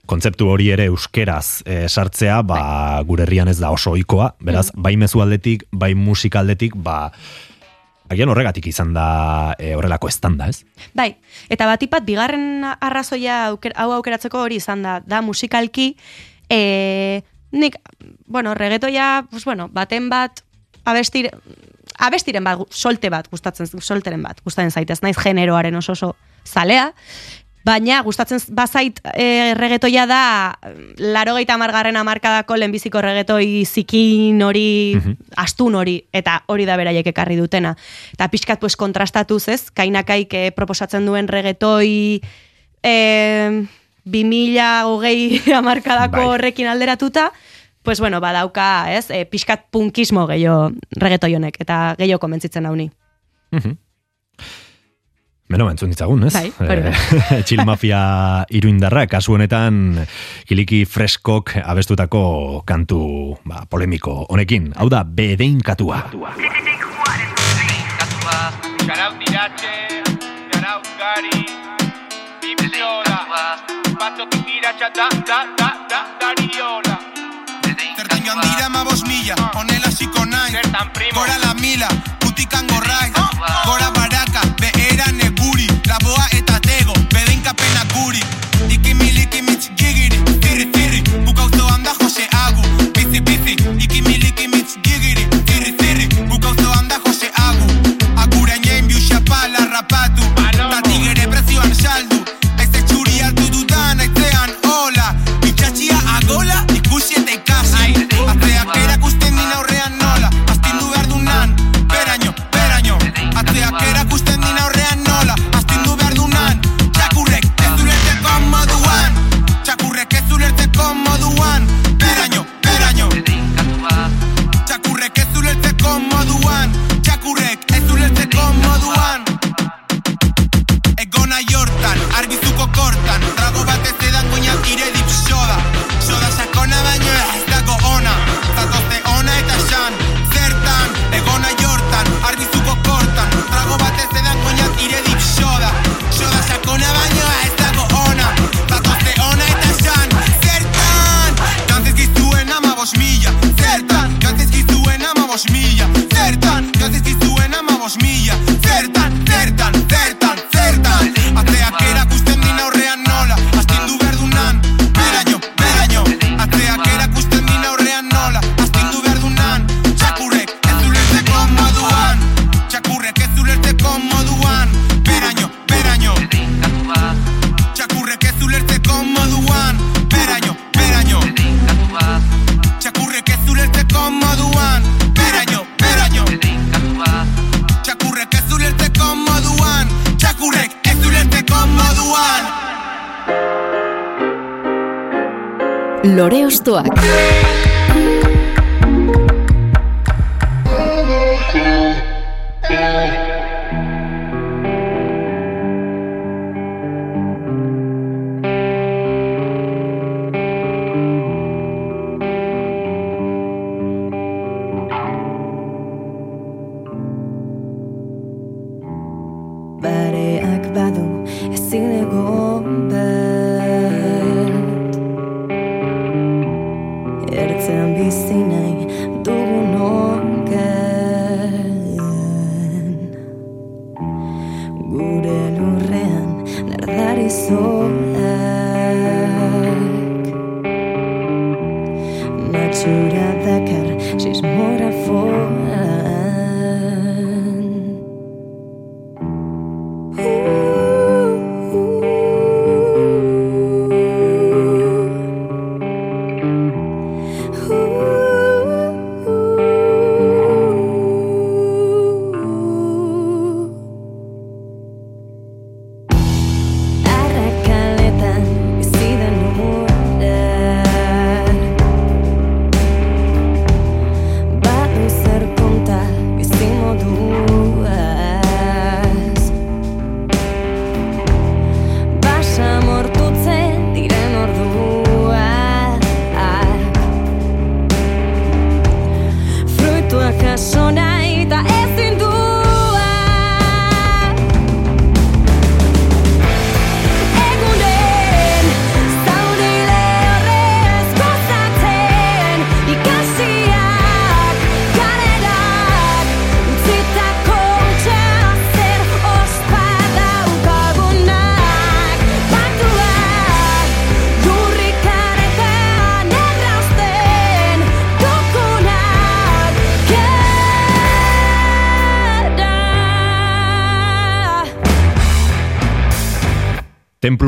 [0.06, 4.82] kontzeptu hori ere euskeraz e, sartzea, ba, gure herrian ez da oso ohikoa, beraz, Mm.
[4.82, 7.10] bai mezu aldetik, bai musika aldetik, ba,
[8.08, 10.62] agian horregatik izan da e, horrelako estanda, ez?
[10.94, 11.16] Bai,
[11.50, 15.96] eta batipat bigarren arrazoia auker, hau aukeratzeko hori izan da, da musikalki,
[16.48, 17.80] e, nik,
[18.26, 20.44] bueno, regetoia, pues bueno, baten bat,
[20.84, 21.32] abestir,
[21.98, 26.14] abestiren bat, solte bat, gustatzen, solteren bat, gustatzen zaitez, naiz generoaren oso oso
[26.46, 26.92] zalea,
[27.66, 30.20] baina gustatzen bazait e, regetoia da
[31.02, 34.94] laro gehieta margarren amarkadako lehenbiziko regetoi zikin hori,
[35.42, 37.74] astun hori, eta hori da beraiek ekarri dutena.
[38.14, 42.20] Eta pixkat pues kontrastatuz ez, kainakaik eh, proposatzen duen regetoi
[42.86, 43.66] eh,
[44.06, 46.30] 2000 hogei amarkadako Bai.
[46.36, 47.32] horrekin alderatuta,
[47.86, 52.90] pues bueno, badauka, ez, e, pixkat punkismo gehiago regetoi honek, eta gehiago komentzitzen hauni.
[55.46, 56.32] Beno, entzun ditzagun, ez?
[56.34, 56.50] Bai.
[56.66, 58.00] Eh, Chill Mafia
[58.50, 60.00] iruindarra, kasu honetan,
[60.50, 64.72] kiliki freskok abestutako kantu ba, polemiko honekin.
[64.74, 66.02] Hau da, bedein katua.
[68.82, 70.02] Shoutout Dirache,
[70.50, 71.46] shoutout Gary,
[72.42, 73.22] Bim Soda,
[73.94, 76.95] Pato Kikiracha, da, da, da, da, Dariola.
[77.96, 81.12] Zertan joan dira ma bos mila, honela ziko nahi Zertan primo.
[81.20, 81.88] Gora la mila,
[82.20, 83.10] putikan gorrai
[83.66, 84.25] Gora baraka,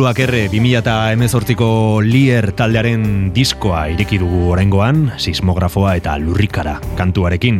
[0.09, 1.67] Templuak erre 2018ko
[2.01, 3.03] Lier taldearen
[3.37, 7.59] diskoa ireki dugu oraingoan, sismografoa eta lurrikara kantuarekin.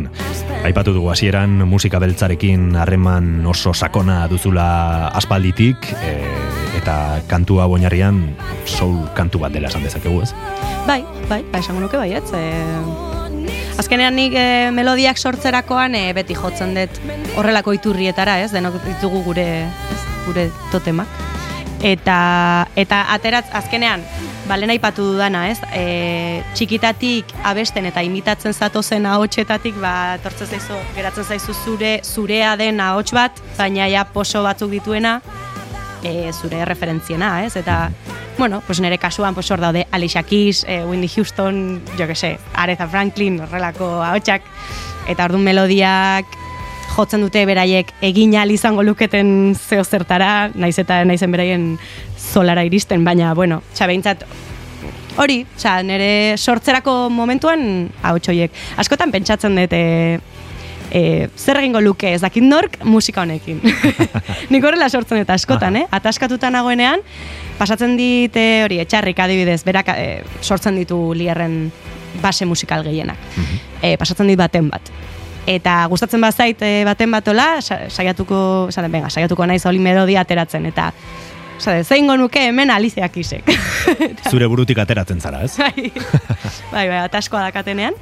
[0.65, 4.65] Aipatu dugu hasieran musika beltzarekin harreman oso sakona duzula
[5.13, 6.15] aspalditik, e,
[6.81, 8.23] eta kantua boinarrian
[8.65, 10.33] soul kantu bat dela esan dezakegu ez?
[10.89, 12.33] Bai, bai, bai, esango nuke bai, ez?
[12.33, 16.97] E, azkenean nik e, melodiak sortzerakoan e, beti jotzen dut
[17.37, 18.49] horrelako iturrietara, ez?
[18.57, 19.49] Denok ditugu gure,
[20.25, 21.28] gure totemak.
[21.79, 24.01] Eta, eta ateratz, azkenean,
[24.49, 25.59] balen aipatu dudana, ez?
[25.71, 32.81] E, txikitatik abesten eta imitatzen zatozen ahotsetatik, ba, tortzen zaizu, geratzen zaizu zure, zurea den
[32.83, 35.19] ahots bat, baina ja poso batzuk dituena,
[36.03, 37.55] e, zure referentziena, ez?
[37.55, 37.85] Eta,
[38.37, 42.37] bueno, pues nire kasuan, pues hor daude Alicia Keys, e, Whitney Houston, jo que sé,
[42.53, 44.43] Aretha Franklin, horrelako ahotsak,
[45.07, 46.38] eta orduan melodiak
[46.95, 51.65] jotzen dute beraiek egin ahal izango luketen zeo zertara, naiz eta naizen beraien
[52.17, 54.25] zolara iristen, baina, bueno, txabeintzat,
[55.19, 60.19] hori, txa, nire sortzerako momentuan, hau txoiek, askotan pentsatzen dut, e,
[60.91, 61.03] e,
[61.37, 63.61] zer egingo luke ez dakit nork musika honekin.
[64.51, 65.85] Nik horrela sortzen dut askotan, eh?
[65.91, 67.03] Ataskatuta nagoenean,
[67.59, 70.09] pasatzen dit e, hori, etxarrik adibidez, berak e,
[70.41, 71.61] sortzen ditu lierren
[72.23, 73.29] base musikal gehienak.
[73.81, 74.91] e, pasatzen dit baten bat
[75.49, 80.91] eta gustatzen bazait e, baten batola, saiatuko, esan venga, saiatuko naiz oli melodia ateratzen eta
[81.59, 83.49] Zade, zeingo nuke hemen alizeak isek.
[84.31, 85.57] Zure burutik ateratzen zara, ez?
[85.59, 85.89] bai,
[86.73, 87.97] bai, bai, ataskoa dakatenean,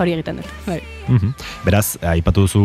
[0.00, 0.48] hori egiten dut.
[0.64, 0.78] Bai.
[1.10, 1.34] Mhm.
[1.66, 2.62] Beraz, aipatu duzu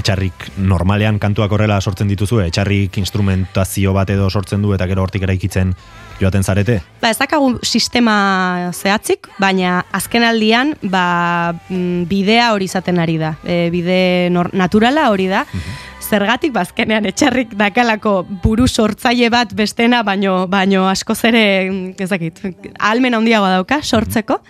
[0.00, 5.28] etxarrik normalean kantuak horrela sortzen dituzu, etxarrik instrumentazio bat edo sortzen du eta gero hortik
[5.28, 5.74] eraikitzen
[6.20, 6.80] joaten zarete?
[7.00, 13.34] Ba, ez dakagu sistema zehatzik, baina azken aldian ba, mm, bidea hori izaten ari da.
[13.44, 15.46] E, bide naturala hori da.
[15.48, 15.78] Mhm.
[16.10, 22.40] Zergatik bazkenean ba, etxarrik dakalako buru sortzaile bat bestena, baino, baino asko zere, mm, ezakit,
[22.78, 24.40] almen handiagoa dauka sortzeko,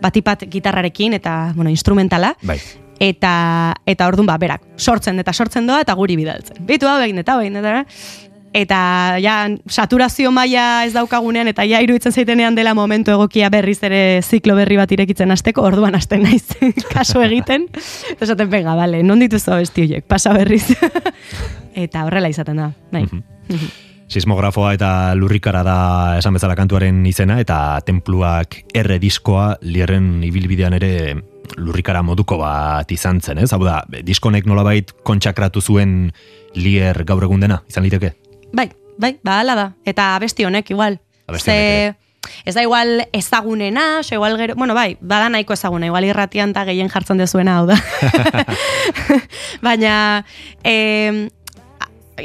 [0.00, 2.34] batipat gitarrarekin eta bueno, instrumentala.
[2.42, 2.58] Bai.
[3.00, 6.58] Eta, eta orduan ba, berak, sortzen eta sortzen doa eta guri bidaltzen.
[6.68, 7.84] Bitu hau egin eta egin eta
[8.52, 9.34] eta ja
[9.68, 14.76] saturazio maila ez daukagunean eta ja iruditzen zaitenean dela momentu egokia berriz ere ziklo berri
[14.80, 16.46] bat irekitzen hasteko orduan hasten naiz
[16.94, 17.68] kaso egiten
[18.10, 20.66] eta esaten pega vale non dituzu besti hoiek pasa berriz
[21.84, 23.70] eta horrela izaten da bai mhm.
[24.10, 25.74] Sismografoa eta lurrikara da
[26.18, 31.14] esan bezala kantuaren izena eta tenpluak erre diskoa lierren ibilbidean ere
[31.56, 33.52] lurrikara moduko bat izan zen, ez?
[33.54, 36.10] Hau da, diskonek nolabait kontsakratu zuen
[36.58, 38.12] lier gaur egun dena, izan liteke?
[38.52, 39.66] Bai, bai, ba, ala da.
[39.84, 41.00] Eta abesti honek, igual.
[41.26, 41.96] Abesti honek,
[42.44, 46.66] Ez da igual ezagunena, so igual gero, bueno, bai, bada nahiko ezaguna, igual irratian eta
[46.68, 47.78] gehien jartzen dezuena hau da.
[49.66, 49.94] Baina,
[50.64, 51.28] e,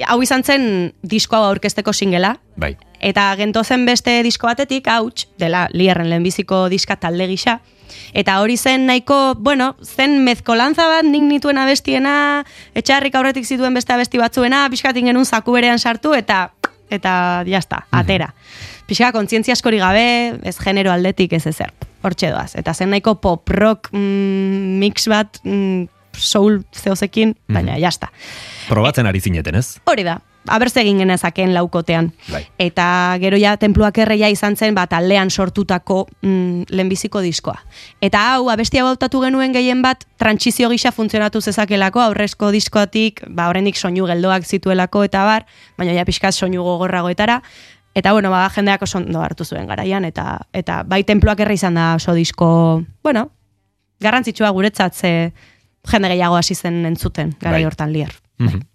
[0.08, 2.36] hau izan zen diskoa aurkezteko singela.
[2.60, 2.76] Bai.
[3.00, 7.60] Eta gentozen beste disko batetik, hauts, dela, lierren lehenbiziko diska talde gisa,
[8.14, 12.44] Eta hori zen nahiko, bueno, zen mezkolantza bat nik nituen abestiena,
[12.76, 16.50] etxarrik aurretik zituen beste abesti batzuena, pixkatin genuen zaku berean sartu, eta,
[16.90, 18.34] eta jazta, atera.
[18.86, 20.06] Pixka, kontzientzia askori gabe,
[20.46, 21.74] ez genero aldetik ez ezer,
[22.06, 22.54] hortxe doaz.
[22.56, 27.82] Eta zen nahiko pop-rock mm, mix bat, mm, soul zeozekin, baina mm -hmm.
[27.82, 28.12] jazta.
[28.70, 29.80] Probatzen ari zineten, ez?
[29.86, 32.12] Hori da, abertze egin genezaken laukotean.
[32.32, 32.44] Bai.
[32.62, 32.88] Eta
[33.22, 37.58] gero ja tenpluak erreia izan zen bat aldean sortutako mm, lehenbiziko diskoa.
[38.02, 43.78] Eta hau, abestia bautatu genuen gehien bat, trantsizio gisa funtzionatu zezakelako, aurrezko diskoatik, ba, horrenik
[43.78, 47.42] soinu geldoak zituelako eta bar, baina ja pixkat soinu gogorragoetara,
[47.96, 51.78] Eta bueno, ba, jendeak oso ondo hartu zuen garaian, eta, eta bai tenpluak erre izan
[51.80, 53.30] da oso disko, bueno,
[54.04, 55.12] garrantzitsua guretzat ze
[55.88, 57.66] jende gehiago hasi zen entzuten, gara bai.
[57.66, 58.12] hortan lier.
[58.38, 58.66] Mm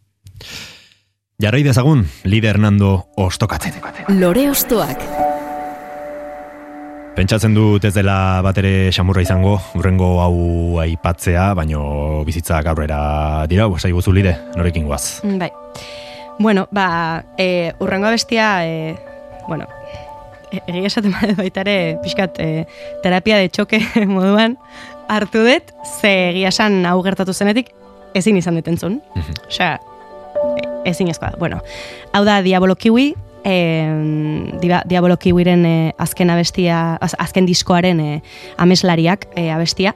[1.40, 3.72] Jarrai dezagun, lider Hernando ostokatzen.
[4.18, 5.00] Lore ostoak.
[7.16, 10.34] Pentsatzen dut ez dela bat ere xamurra izango, urrengo hau
[10.84, 11.80] aipatzea, baino
[12.28, 15.22] bizitza gaurrera dira, sai guzu lide, norekin guaz.
[15.40, 15.48] Bai.
[16.38, 18.98] Bueno, ba, e, urrengo bestia, e,
[19.48, 19.64] bueno,
[20.52, 22.66] egia esaten baita ere, pixkat, e,
[23.02, 23.80] terapia de txoke
[24.12, 24.58] moduan
[25.08, 25.72] hartu dut,
[26.02, 27.72] ze egia esan hau gertatu zenetik,
[28.12, 29.00] ezin izan detentzun.
[29.14, 29.46] Mm -hmm.
[29.48, 29.78] Osea,
[30.84, 31.34] ezin ezkoa.
[31.38, 31.60] Bueno,
[32.12, 33.14] hau da Diabolo Kiwi,
[33.44, 33.54] e,
[34.60, 38.10] Diabolo Kiwiren e, azken abestia, azken diskoaren e,
[38.58, 39.94] ameslariak e, abestia.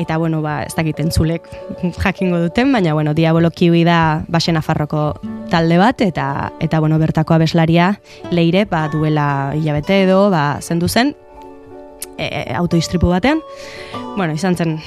[0.00, 1.44] Eta, bueno, ba, ez dakit entzulek
[2.04, 5.12] jakingo duten, baina, bueno, Diabolo Kiwi da basen afarroko
[5.52, 7.98] talde bat, eta, eta bueno, bertako abeslaria
[8.30, 11.14] leire, ba, duela hilabete edo, ba, zendu zen,
[12.16, 13.42] e, autoistripu batean.
[14.16, 14.78] Bueno, izan zen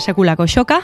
[0.00, 0.82] sekulako xoka,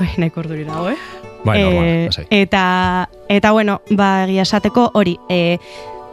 [0.00, 1.17] bai, nahiko urduri dago, eh?
[1.44, 5.58] Bai, normal, e, eta, eta, bueno, ba, egia esateko, hori, e,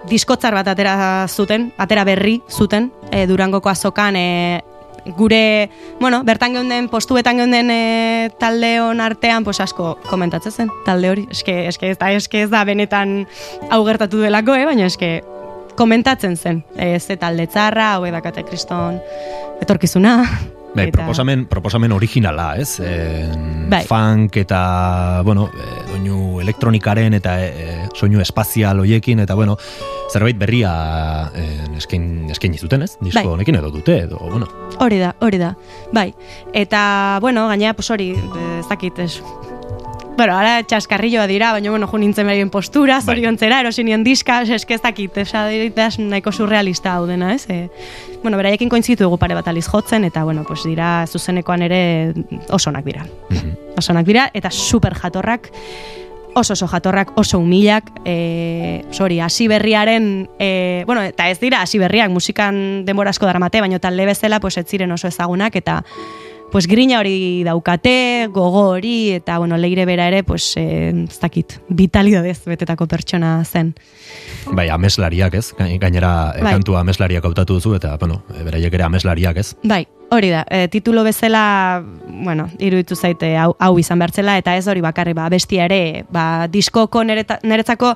[0.09, 4.63] diskotzar bat atera zuten, atera berri zuten, e, Durangoko azokan e,
[5.05, 5.69] gure,
[5.99, 11.28] bueno, bertan geunden, postuetan geunden e, taldeon artean, pues asko komentatzen zen, talde hori.
[11.32, 13.23] Eske, eske, ez da, eske ez da benetan
[13.69, 14.65] hau gertatu delako, eh?
[14.65, 15.19] baina eske
[15.78, 16.63] komentatzen zen.
[16.78, 18.99] E, ze talde txarra, hau edakate kriston
[19.61, 20.17] etorkizuna.
[20.76, 22.80] Bai, Eta- proposamen, proposamen originala, ez?
[22.84, 23.30] E,
[23.69, 23.84] Bai.
[23.88, 29.55] Funk eta, bueno, e, doinu elektronikaren eta e, soinu espazial hoiekin, eta, bueno,
[30.11, 31.45] zerbait berria e,
[31.80, 32.97] eskain, eskaini zuten, ez?
[32.99, 33.34] Disko Bai.
[33.38, 34.47] honekin edo dute, edo, bueno.
[34.84, 35.55] Hori da, hori da.
[35.95, 36.09] Bai.
[36.53, 39.21] Eta, bueno, gainera, pues hori, eh, ez dakit, ez.
[40.16, 43.18] Bueno, ara txaskarrilloa dira, baina, bueno, jo nintzen berien postura, Bai.
[43.18, 47.43] zoriontzera, erosi nion diska, eske ez dakit, esa diritaz nahiko surrealista hau dena, ez?
[47.51, 47.68] E,
[48.24, 52.13] bueno, beraiekin kointzitu dugu pare bat aliz jotzen, eta, bueno, pues dira, zuzenekoan ere
[52.47, 53.03] oso onak dira.
[53.30, 53.76] Mhm.
[53.76, 55.51] Oso onak dira, eta super jatorrak,
[56.34, 61.78] oso oso jatorrak, oso humilak, e, sorry, hasi berriaren, e, bueno, eta ez dira hasi
[61.78, 65.84] berriak, musikan denbora asko daramate, baina talde bezala, pues ez ziren oso ezagunak, eta
[66.52, 71.58] pues grina hori daukate, gogo hori, eta bueno, leire bera ere, pues, e, ez dakit,
[71.70, 73.74] vitalidadez betetako pertsona zen.
[74.52, 75.54] Bai, ameslariak, ez?
[75.58, 76.54] Gain- Gainera, e, Bai.
[76.54, 79.56] kantua ameslariak hautatu duzu, eta, bueno, e, beraiek ere ameslariak, ez?
[79.64, 81.84] Bai, hori da, e, titulo bezala,
[82.24, 86.47] bueno, iruditu zaite hau, hau izan bertzela, eta ez hori bakarri, ba, bestia ere, ba,
[86.51, 87.95] diskoko nereta, neretzako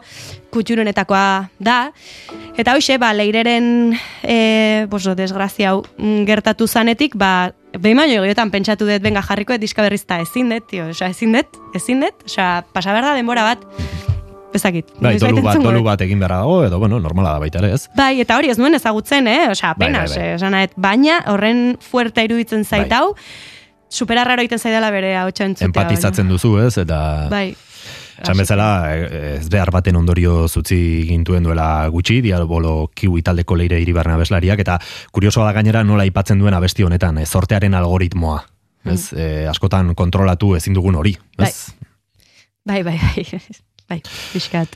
[0.54, 1.78] kutxurunetakoa da,
[2.58, 8.52] eta hoxe, ba, leireren, e, boso, desgrazia hau mm, gertatu zanetik, ba, behin baino gehiotan
[8.52, 12.02] pentsatu dut, benga jarriko dut diska berriz eta ezin dut, tio, osea, ezin dut, ezin
[12.06, 13.66] dut, osea, pasa behar da denbora bat,
[14.54, 14.88] bezakit.
[14.98, 17.84] Bai, dolu bat, dolu bat egin beharra dago, edo, bueno, normala da baita ere, ez?
[17.98, 19.44] Bai, eta hori ez nuen ezagutzen, eh?
[19.52, 20.32] Osea, Bai, apenas, bai, bai.
[20.32, 23.04] eh, esan nahet, baina horren fuerte iruditzen zait Bai.
[23.90, 25.68] Superarraro egiten zaidala bere hau entzutea.
[25.68, 26.78] Empatizatzen duzu, ez?
[26.78, 27.00] Eta...
[27.32, 27.56] Bai.
[28.20, 28.68] Esan bezala,
[29.00, 34.76] ez behar baten ondorio zutzi gintuen duela gutxi, diabolo kiwi taldeko leire iribarna abeslariak, eta
[35.16, 38.42] kuriosoa da gainera nola aipatzen duen abesti honetan, zortearen algoritmoa.
[38.90, 41.54] Ez, e, askotan kontrolatu ezin dugun hori, ez?
[42.68, 43.26] Bai, bai, bai,
[43.88, 44.02] bai,
[44.34, 44.76] pixkat.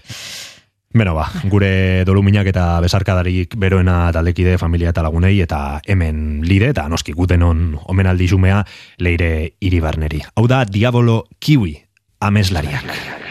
[0.93, 6.85] Beno ba, gure doluminak eta besarkadarik beroena taldekide, familia eta lagunei, eta hemen lide, eta
[6.91, 8.61] noski gutenon omenaldi xumea
[9.01, 10.21] leire iribarneri.
[10.37, 11.73] Hau da, diabolo kiwi
[12.21, 13.22] ameslariak.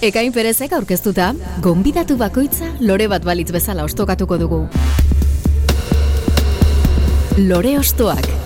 [0.00, 1.26] Ekain perezek aurkeztuta,
[1.60, 4.62] gonbidatu bakoitza lore bat balitz bezala ostokatuko dugu.
[7.36, 8.39] Lore ostoak.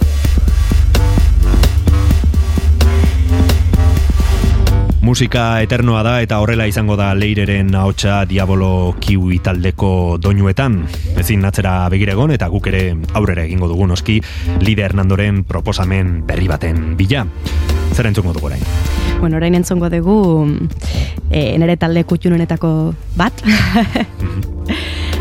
[5.04, 10.78] Musika eternoa da eta horrela izango da leireren ahotsa Diabolo Kiwi taldeko doinuetan.
[11.20, 12.80] Ezin natzera begiregon eta guk ere
[13.12, 14.16] aurrera egingo dugu noski
[14.64, 17.26] Lide Hernandoren proposamen berri baten bila.
[17.92, 18.64] Zer entzungo dugu orain?
[19.20, 20.16] Bueno, orain entzongo dugu
[21.28, 22.72] e, nere talde kutxunenetako
[23.20, 23.44] bat.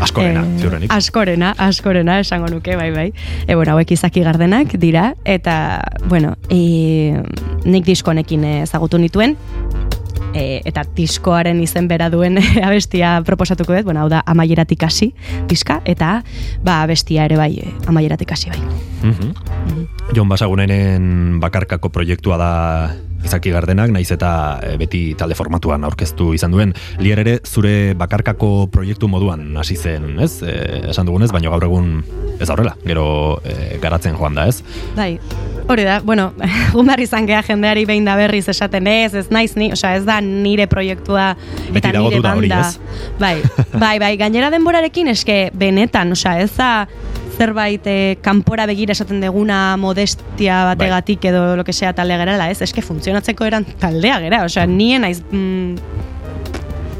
[0.00, 0.92] Askorena, Eh, ziurrenik.
[0.92, 3.10] Askorena, askorena, esango nuke, bai, bai.
[3.46, 7.20] E, bueno, hauek izaki gardenak dira, eta, bueno, e,
[7.64, 9.36] nik diskonekin ezagutu nituen,
[10.34, 15.12] e, eta diskoaren izen bera duen abestia proposatuko dut, bueno, hau da amaieratik hasi
[15.50, 16.18] diska, eta
[16.64, 18.60] ba, abestia ere bai, eh, amaieratik hasi bai.
[19.04, 19.32] Mhm.
[20.14, 22.52] Jon Basagunenen bakarkako proiektua da
[23.24, 24.30] izaki gardenak, naiz eta
[24.62, 26.74] e, beti talde formatuan aurkeztu izan duen.
[27.00, 30.36] Lier ere zure bakarkako proiektu moduan hasi zen, ez?
[30.42, 30.54] E,
[30.92, 31.90] esan dugunez, baina gaur egun
[32.38, 33.06] ez da horrela, gero
[33.44, 34.60] e, garatzen joan da, ez?
[34.96, 35.14] Bai,
[35.68, 36.30] hori da, bueno,
[36.70, 40.04] egun behar izan geha jendeari behin da berriz esaten ez, ez naiz ni, osea, ez
[40.06, 41.32] da nire proiektua
[41.70, 42.68] Beti eta nire duda hori, banda.
[42.68, 43.12] ez?
[43.20, 43.36] Bai,
[43.72, 46.72] bai, bai, gainera denborarekin eske benetan, osea, ez da
[47.36, 52.60] zerbait eh, kanpora begira esaten deguna modestia bategatik edo lo que sea talde gerala, ez?
[52.62, 55.74] Eske funtzionatzeko eran taldea gera, osea, nien naiz mm,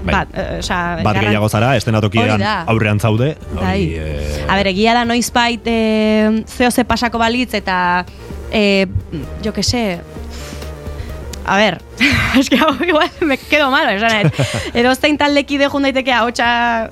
[0.05, 0.13] Bai.
[0.15, 3.37] bat, eh, osea, Bat garran- gehiago zara, estenatokian Hori aurrean zaude.
[3.55, 3.85] hori, Bai.
[3.95, 8.05] e, A ber, egia da noizbait e, zeo ze pasako balitz eta
[8.53, 8.87] e,
[9.45, 10.01] jo que sé
[11.47, 11.81] A ver,
[12.39, 14.33] es que hau igual me quedo malo, esan.
[14.75, 16.91] Edo zein taldekide jun daiteke ahotsa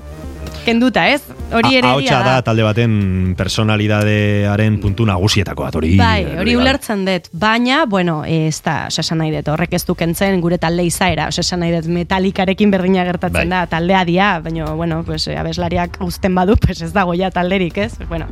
[0.63, 1.23] kenduta, ez?
[1.53, 2.93] Hori ere Ahotsa da talde baten
[3.37, 5.93] personalidadearen puntu nagusietako bat, hori.
[5.99, 6.61] Bai, hori bai.
[6.61, 10.85] ulertzen dut, baina, bueno, ez da, esan nahi dut, horrek ez du kentzen gure talde
[10.87, 13.49] izaera, esan nahi dut metalikarekin berdina gertatzen Bai.
[13.53, 17.77] da, taldea dia, baina, bueno, pues, eh, abeslariak uzten badu, pues ez dago ja talderik,
[17.77, 17.93] ez?
[18.09, 18.27] Bueno,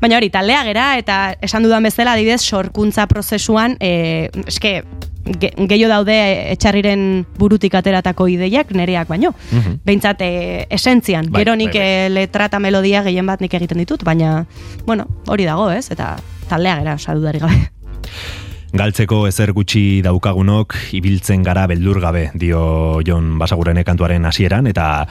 [0.00, 4.82] baina hori, taldea gera, eta esan dudan bezala, adidez, sorkuntza prozesuan, e, eske,
[5.40, 6.16] ge, gehiago daude
[6.54, 9.34] etxarriren burutik ateratako ideiak nereak baino.
[9.52, 9.80] Mhm.
[9.84, 12.06] Behintzat, e, esentzian, Bai, gero nik bai, bai.
[12.06, 14.46] e, letra eta melodia gehien bat nik egiten ditut, baina,
[14.86, 15.90] bueno, hori dago, ez?
[15.90, 16.16] Eta
[16.48, 17.68] taldea gera, saludari gabe.
[18.68, 25.06] Galtzeko ezer gutxi daukagunok ibiltzen gara beldur gabe, dio Jon Basagurene kantuaren hasieran eta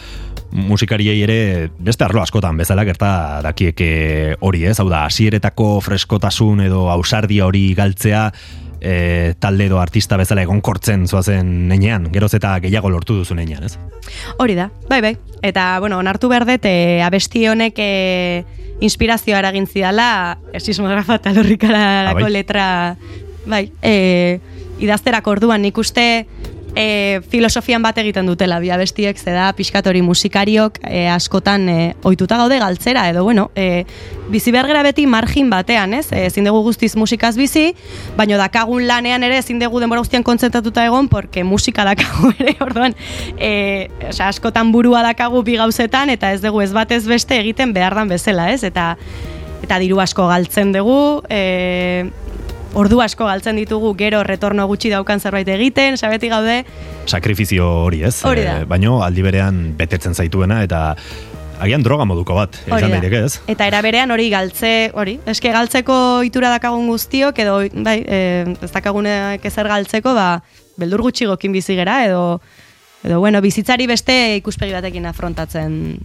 [0.52, 6.85] musikariei ere beste arlo askotan bezala gerta dakieke hori ez, hau da, hasieretako freskotasun edo
[6.94, 8.31] ausardia hori galtzea
[8.88, 13.76] e, talde edo artista bezala egonkortzen zoazen nenean, geroz eta gehiago lortu duzu nenean, ez?
[14.39, 15.14] Hori da, bai, bai.
[15.43, 17.89] Eta, bueno, onartu behar dut, e, abesti honek e,
[18.80, 22.31] inspirazioa eragin zidala, sismografa eta lorrikarako Ah, bai?
[22.31, 22.68] letra,
[23.45, 24.39] bai, e,
[24.80, 26.27] idazterako orduan nik uste
[26.78, 31.78] e, filosofian bat egiten dutela bi abestiek, ze da pixkat hori musikariok e, askotan e,
[32.06, 33.86] ohituta gaude galtzera, edo bueno, e,
[34.30, 36.06] bizi behar gara beti margin batean, ez?
[36.14, 37.72] Ezin dugu guztiz musikaz bizi,
[38.18, 42.95] baino dakagun lanean ere ezin dugu denbora guztian kontzentratuta egon, porque musika dakagu ere, orduan,
[43.38, 47.98] e, osea, askotan burua dakagu bi gauzetan, eta ez dugu ez batez beste egiten behar
[47.98, 48.64] dan bezala, ez?
[48.68, 48.94] Eta,
[49.66, 52.06] eta diru asko galtzen dugu, e,
[52.78, 56.62] ordu asko galtzen ditugu gero retorno gutxi daukan zerbait egiten, sabeti gaude,
[57.08, 58.60] Sakrifizio hori ez, Hori da.
[58.62, 60.82] E, baino aldi berean betetzen zaituena eta
[61.64, 62.99] agian droga moduko bat, Hori izan da.
[62.99, 63.40] daiteke ez?
[63.49, 65.98] Eta era berean hori galtze, hori, eske galtzeko
[66.28, 68.22] itura dakagun guztiok edo bai, e,
[68.62, 70.30] ez dakagunek ezer galtzeko, ba
[70.78, 72.40] beldur gutxigokin bizi gera edo
[73.08, 75.98] edo bueno, bizitzari beste ikuspegi batekin afrontatzen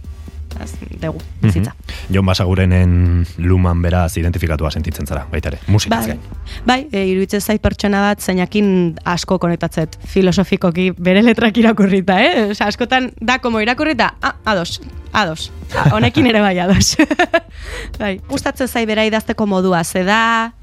[0.61, 1.71] az, dugu bizitza.
[1.71, 2.13] Mhm.
[2.13, 6.19] Jon Basagurenen luman beraz identifikatua sentitzen zara, baita ere, musikaz Bai, gain.
[6.65, 12.49] bai e, iruditzen zait pertsona bat zeinakin asko konektatzet filosofikoki bere letrak irakurrita, eh?
[12.51, 14.81] Osa, askotan da como irakurrita, ah, ados,
[15.11, 15.51] ados.
[15.93, 16.95] Honekin ere bai, ados.
[17.99, 20.53] bai, gustatzen zai bera idazteko modua, ze da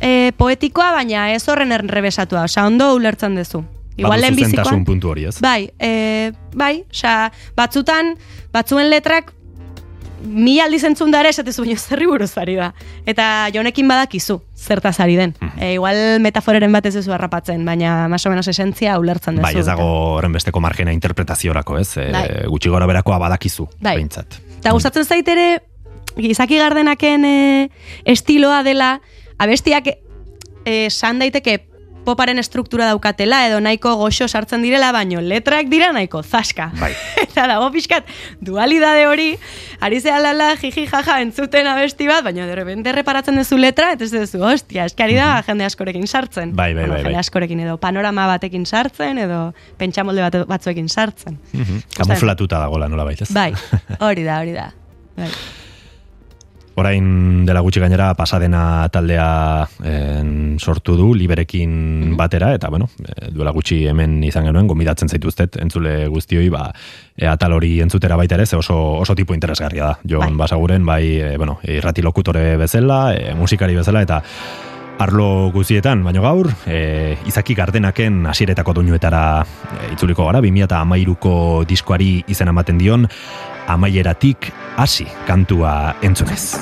[0.00, 3.64] e, poetikoa, baina ez horren errebesatua, osea, ondo ulertzen duzu.
[3.96, 5.40] Igual Badu lehenbizikoan- zuzentasun puntu hori ez?
[5.40, 8.16] Bai, e, bai, osea, batzutan,
[8.52, 9.32] batzuen letrak
[10.24, 12.70] mila aldiz entzun da ere esatezu baina zerri buruz ari da.
[13.06, 15.34] Eta jonekin badakizu, zertaz ari den.
[15.40, 15.58] Mhm.
[15.60, 19.42] E, igual metaforeren bat ez harrapatzen, baina más o menos esentzia ulertzen duzu.
[19.42, 19.84] Bai, ez dago
[20.16, 21.96] horren besteko margena interpretaziorako, ez?
[21.98, 22.10] E,
[22.48, 23.96] gutxi gora berakoa badakizu, Bai.
[23.96, 24.40] behintzat.
[24.58, 25.62] Eta gustatzen zait ere,
[26.16, 27.70] gizaki gardenaken e,
[28.04, 29.00] estiloa dela,
[29.38, 29.92] abestiak
[30.64, 31.66] e, san daiteke
[32.04, 36.70] poparen estruktura daukatela edo nahiko goxo sartzen direla, baino letrak dira nahiko zaska.
[36.80, 36.92] Bai.
[37.24, 38.08] Eta dago pixkat
[38.44, 39.30] dualidade hori,
[39.84, 44.06] ari zea lala, jiji jaja, entzuten abesti bat, baina de repente reparatzen duzu letra, eta
[44.06, 46.54] ez duzu, hostia, eski ari da jende askorekin sartzen.
[46.54, 47.02] Bai, bai, bai, bai.
[47.08, 49.40] Jende askorekin edo panorama batekin sartzen, edo
[49.80, 51.40] pentsamolde bat, batzuekin sartzen.
[51.52, 51.84] Mhm.
[51.98, 53.32] Kamuflatuta dagoela nola baitez.
[53.34, 53.50] Bai,
[54.06, 54.70] hori da, hori da.
[55.18, 55.30] Bai.
[56.76, 61.70] Orain dela gutxi gainera pasadena taldea en, sortu du liberekin
[62.10, 62.16] Mhm.
[62.16, 66.72] batera eta bueno, eh, duela gutxi hemen izan genuen gomidatzen zaituztet entzule guztioi ba
[67.16, 69.98] e, atal hori entzutera baita ere ze oso oso tipo interesgarria da.
[70.04, 70.36] Jon Bai.
[70.44, 74.22] Basaguren bai e, bueno, irrati lokutore bezala, e, musikari bezala eta
[74.98, 82.50] arlo guztietan, baino gaur, e, izaki gardenaken hasieretako doinuetara e, itzuliko gara, 2013ko diskoari izena
[82.54, 83.08] ematen dion,
[83.66, 86.58] amaieratik hasi kantua entzunez.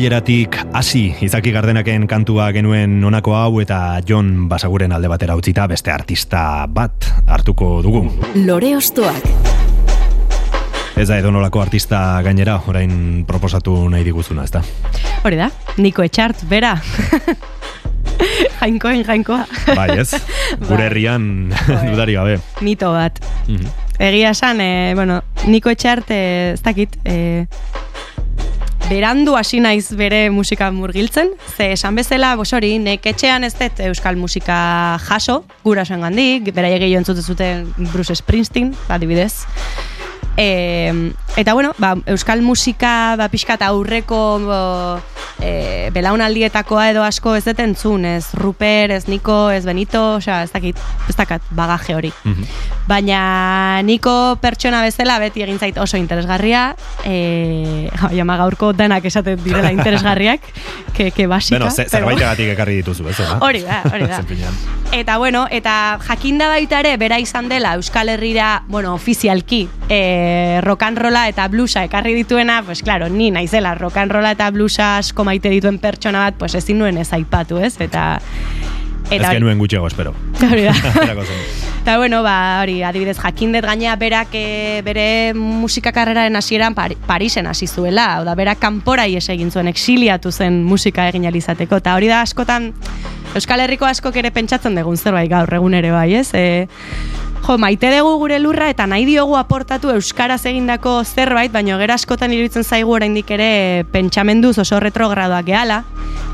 [0.00, 5.92] amaieratik hasi izaki gardenaken kantua genuen onako hau eta Jon Basaguren alde batera utzita beste
[5.92, 8.00] artista bat hartuko dugu.
[8.46, 9.26] Lore Ostoak.
[10.96, 14.62] Ez da edonolako artista gainera, orain proposatu nahi diguzuna, ez da?
[15.20, 16.78] Hori da, Niko Etxart, bera.
[18.62, 19.44] Jainkoen, jainkoa.
[19.76, 20.14] Bai, ez?
[20.70, 21.82] Gure herrian Bai.
[21.92, 22.38] dudari gabe.
[22.64, 23.20] Mito bat.
[23.48, 23.68] Mhm.
[24.00, 27.44] Egia esan, e, bueno, Niko Etxart, e, ez dakit, e,
[28.90, 33.84] berandu hasi naiz bere musika murgiltzen, ze esan bezala, bos hori, nek etxean ez dut
[33.86, 39.46] euskal musika jaso, gurasoen gandik, bera gehiago entzute zuten Bruce Springsteen, adibidez.
[40.36, 44.60] E, eta bueno, ba, euskal musika ba, pixkat aurreko bo,
[45.40, 50.52] e, belaunaldietakoa edo asko ez dut entzun, ez Ruper, ez Niko, ez Benito, osea, ez
[50.52, 50.78] dakit,
[51.08, 52.12] ez dakat bagaje hori.
[52.24, 52.44] Mhm.
[52.90, 56.74] Baina niko pertsona bezala beti egin zait oso interesgarria,
[57.04, 57.90] e,
[58.20, 60.40] ama gaurko danak esaten direla interesgarriak,
[60.96, 61.58] ke, ke basika.
[61.58, 63.18] Bueno, ze, pero- zerbaitegatik ekarri dituzu, ez?
[63.24, 63.38] Ona?
[63.46, 64.20] Hori da, hori da.
[64.92, 70.00] Eta bueno, eta jakinda baita ere bera izan dela Euskal Herrira, bueno, ofizialki, e,
[70.64, 74.50] rock and rolla eta bluesa ekarri dituena, pues claro, ni naizela rock and rolla eta
[74.50, 77.76] bluesa asko maite dituen pertsona bat, pues ezin nuen ez aipatu, ez?
[77.80, 78.20] Eta
[79.10, 80.12] Ez hori- genuen gutxiago espero.
[80.50, 80.74] Hori da.
[81.80, 87.46] Eta bueno, ba, hori, adibidez, jakindet gainea berak e, bere musika karreraren hasieran Pari, Parisen
[87.48, 91.94] hasi zuela, hau da, berak kanpora ies egin zuen, exiliatu zen musika egin alizateko, eta
[91.96, 92.74] hori da askotan,
[93.34, 96.28] Euskal Herriko askok ere pentsatzen dugun zerbait gaur egun ere bai, ez?
[96.34, 96.68] E,
[97.46, 102.32] jo, maite dugu gure lurra eta nahi diogu aportatu euskaraz egindako zerbait, baina gero askotan
[102.34, 105.82] iruditzen zaigu oraindik ere pentsamenduz oso retrogradoak gehala,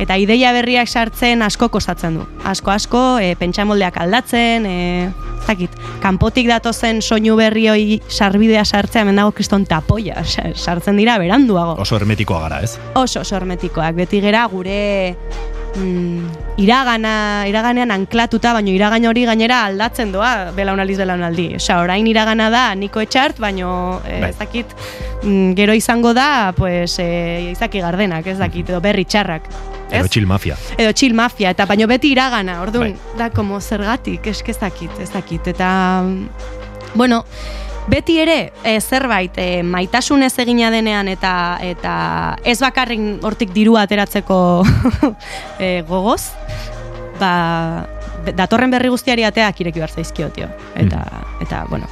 [0.03, 2.27] eta ideia berriak sartzen asko kostatzen du.
[2.45, 4.77] Asko asko, e, pentsamoldeak aldatzen, e,
[5.07, 10.25] ez dakit, kanpotik datozen soinu berri hoi sarbidea sartzea hemen dago kriston tapoia,
[10.67, 12.77] sartzen dira beranduago Oso hermetikoa gara, ez?
[12.95, 13.95] oso oso hermetikoak.
[13.97, 15.17] Beti gera gure
[15.77, 21.47] mm, iragana, iraganean anklatuta, baino iragain hori gainera aldatzen doa belaunaldiz belaunaldi.
[21.61, 24.31] Osea, orain iragana da Niko Etxart, baino Bai.
[24.31, 24.75] ez dakit
[25.23, 29.49] mm, gero izango da, pues, eh, izaki gardenak, ez dakit, edo berri txarrak.
[29.91, 30.01] Ez?
[30.01, 30.57] Edo chill mafia.
[30.77, 33.19] edo chill mafia, eta baino beti iragana, orduan, Bai.
[33.19, 37.25] da, como zergatik, eske ez dakit, ez dakit, eta, mm, bueno,
[37.89, 41.95] beti ere, e, zerbait, e, maitasunez egina denean, eta eta
[42.45, 44.39] ez bakarrik hortik dirua ateratzeko
[45.59, 46.33] e, gogoz,
[47.21, 47.87] ba,
[48.35, 50.49] datorren berri guztiari ateak ireki behar zaizkio, tio.
[50.75, 51.05] Eta,
[51.45, 51.87] eta, bueno,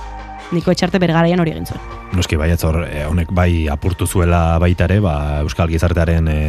[0.55, 1.83] niko etxarte bergaraian hori egin zuen.
[2.15, 6.41] Noski baietz hor, eh, honek bai apurtu zuela baita ere, ba, Euskal Gizartearen e,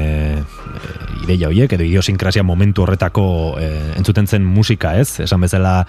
[0.41, 3.25] e, ideia horiek, edo idiosinkrasia momentu horretako
[3.57, 5.21] e, entzuten zen musika, ez?
[5.25, 5.79] Esan bezala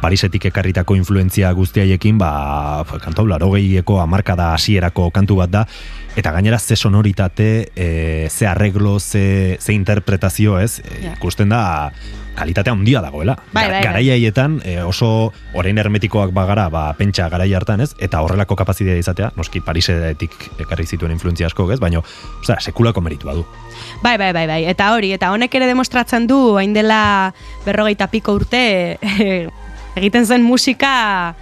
[0.00, 5.64] Parisetik ekarritako influentzia guztiaiekin, ba, kantu larogeieko amarkada hasierako kantu bat da,
[6.16, 10.78] eta gainera ze sonoritate, e, ze arreglo, ze, ze interpretazio, ez?
[10.78, 11.12] E.
[11.16, 11.92] Ikusten da
[12.34, 13.36] kalitatea handia dagoela.
[13.52, 13.82] Bai, bai, bai.
[13.82, 17.92] Garai haietan, e, oso orain hermetikoak bagara, ba, pentsa garai hartan, ez?
[17.98, 21.80] Eta horrelako kapazitatea izatea, noski Parisetik ekarri zituen influentzia asko, ez?
[21.82, 22.02] Baina,
[22.40, 23.46] osea, sekulako meritua du.
[24.02, 24.62] Bai, bai, bai, bai.
[24.70, 27.32] Eta hori, eta honek ere demostratzen du, hain dela
[27.66, 28.64] berrogeita piko urte,
[29.98, 31.34] egiten zen musika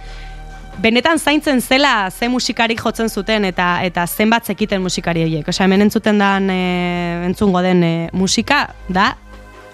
[0.81, 5.47] benetan zaintzen zela ze musikarik jotzen zuten eta eta zenbat zekiten musikari horiek.
[5.47, 9.13] Osea, hemen entzuten dan, e, entzungo den e, musika da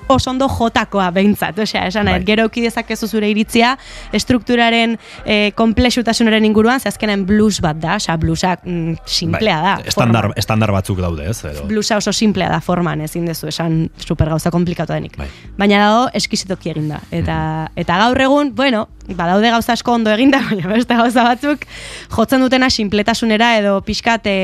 [0.10, 2.24] oso ondo jotakoa behintzat, osea, esan Bai.
[2.26, 3.78] gero dezakezu zure iritzia
[4.12, 9.76] estrukturaren e, komplexutasunaren inguruan, ze azkenen blues bat da, osea, bluesak mm, simplea da.
[9.86, 10.40] Estandar, forman.
[10.40, 11.44] estandar batzuk daude, ez?
[11.46, 15.18] Edo, blusa oso simplea da forman, ezin dezu esan super gauza komplikatu denik.
[15.18, 15.30] Bai.
[15.58, 17.02] Baina dago eskizitoki eginda.
[17.12, 21.68] Eta, eta gaur egun, bueno, badaude gauza asko ondo eginda, baina beste gauza batzuk
[22.16, 24.40] jotzen dutena sinpletasunera edo pixkat e,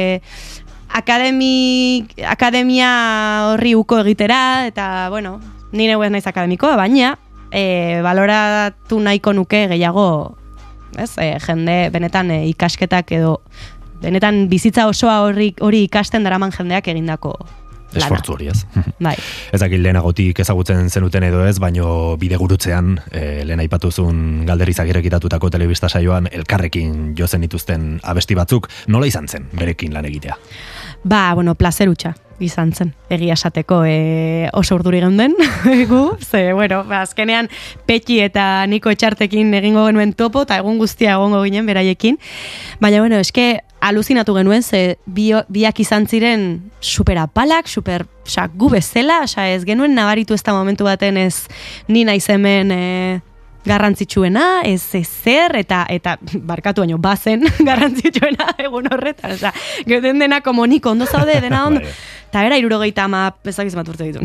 [0.96, 2.92] akademi, akademia
[3.52, 5.40] horri uko egitera, eta, bueno,
[5.72, 7.16] nire ez naiz akademikoa, baina
[7.52, 10.38] e, baloratu nahiko nuke gehiago,
[10.98, 13.40] ez, e, jende benetan e, ikasketak edo
[14.02, 17.38] benetan bizitza osoa horri, hori ikasten daraman jendeak egindako
[17.96, 18.66] esfortzu hori, ez?
[19.06, 19.16] Bai.
[19.56, 25.88] Ez dakit lehenagotik ezagutzen zenuten edo ez, baino bidegurutzean, e, lehen aipatuzun galder izagirekitatutako telebista
[25.88, 30.36] saioan elkarrekin jozen dituzten abesti batzuk, nola izan zen berekin lan egitea?
[31.08, 35.36] Ba, bueno, plazerutxa izan zen, egia esateko e, oso urduri geunden
[35.92, 37.50] gu, ze, bueno, ba, azkenean
[37.88, 42.20] Petxi eta Niko Etxartekin egingo genuen topo, eta egun guztia egongo ginen beraiekin,
[42.82, 48.72] baina, bueno, eske aluzinatu genuen, ze bio, biak izan ziren super apalak, super, oza, gu
[48.74, 51.48] bezala, oza, ez genuen nabaritu ez da momentu baten ez
[51.88, 52.84] ni naiz hemen e,
[53.66, 59.52] garrantzitsuena, ez ezer, eta, eta barkatu baino, bazen garrantzitsuena egun horretan, oza,
[59.90, 61.96] geuden dena komuniko, ondo zaude, dena ondo, Bai.
[62.30, 64.22] eta era irurogeita ama ezak izan bat urte ditu.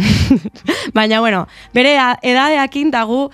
[0.96, 3.28] Baina, bueno, bere edadeakin dagu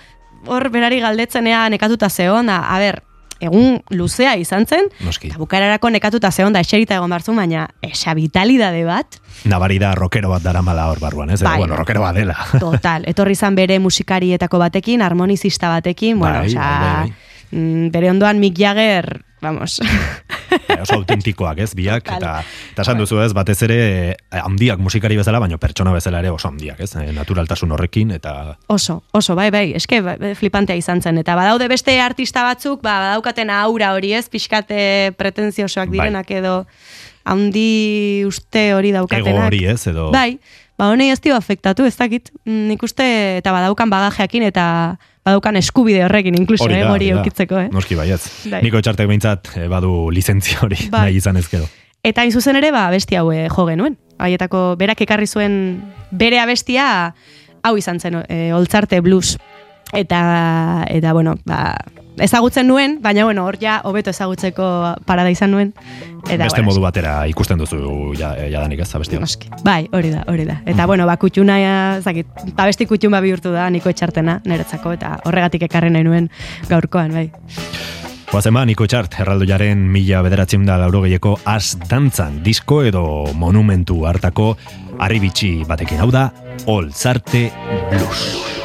[0.47, 3.01] hor berari galdetzenea nekatuta zeon, da, a ber,
[3.39, 5.27] egun luzea izan zen, Noski.
[5.31, 10.31] eta bukararako nekatuta zeon da eserita egon barzun, baina esa vitalidade bat, Nabari da rockero
[10.31, 11.41] bat daramala hor barruan, ez?
[11.43, 11.57] Bai.
[11.59, 12.35] Bueno, rockero bat dela.
[12.59, 18.09] total, etorri izan bere musikarietako batekin, harmonizista batekin, bueno, Bai, osea, bai, bai, mm, bere
[18.11, 19.79] ondoan Mick Jagger, vamos,
[20.67, 22.37] Bai, oso autentikoak, ez, biak, eta,
[22.71, 23.79] eta esan duzu ez, batez ere,
[24.11, 28.57] eh, handiak musikari bezala, baina pertsona bezala ere oso handiak, ez, eh, naturaltasun horrekin, eta
[28.73, 31.17] Oso, oso, bai, bai, eske bai, bai, flipantea izan zen.
[31.21, 35.97] Eta badaude beste artista batzuk, ba, badaukaten aura hori ez, pixkate pretenziosoak Bai.
[35.97, 36.61] direnak edo
[37.27, 39.35] handi uste hori daukatenak.
[39.35, 40.09] ego hori, ez, edo...
[40.11, 40.39] Bai,
[40.79, 42.31] ba, honei ez dio afektatu, ez dakit.
[42.45, 43.05] Nik uste,
[43.41, 44.65] eta badaukan bagajeakin eta
[45.27, 47.67] badaukan eskubide horrekin, inkluso, Hori eh, da, hori hori eukitzeko, eh?
[47.73, 48.23] Noski baietz.
[48.47, 48.61] Bai.
[48.65, 51.09] Niko etxartek behintzat eh, badu lizentzia hori, Bai.
[51.09, 51.67] nahi izan ezkedo.
[52.07, 53.97] Eta hain zuzen ere, ba, abesti hau eh, jo genuen.
[54.23, 55.57] Haietako berak ekarri zuen
[56.15, 56.87] bere abestia
[57.67, 59.35] hau izan zen, e, Oltzarte Blues.
[59.93, 61.75] Eta, eta bueno, ba,
[62.19, 64.67] ezagutzen nuen, baina bueno, hor ja hobeto ezagutzeko
[65.05, 65.73] parada izan nuen.
[66.27, 69.19] Eta, Beste bueno, modu batera ikusten duzu ja, eh, jadanik ez, abesti.
[69.21, 69.51] Noski.
[69.63, 70.61] Bai, hori da, hori da.
[70.65, 71.59] Eta bueno, ba kutxuna,
[71.97, 76.31] ez dakit, abesti kutxun ba bihurtu da niko etxartena niretzako eta horregatik ekarri nahi nuen
[76.69, 77.29] gaurkoan, bai.
[78.27, 84.57] Goazen ba, Niko Etxart, erraldoiaren mila bederatzen da gehieko az dantzan disko edo monumentu hartako
[84.99, 86.27] arribitxi batekin hau da,
[86.67, 87.47] Olzarte
[87.89, 88.56] Blues.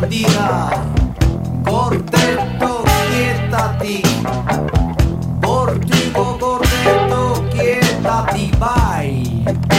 [0.00, 0.70] bandida,
[1.64, 4.02] correcto, quietati,
[5.40, 6.38] por trigo
[7.50, 9.77] quietati, bye.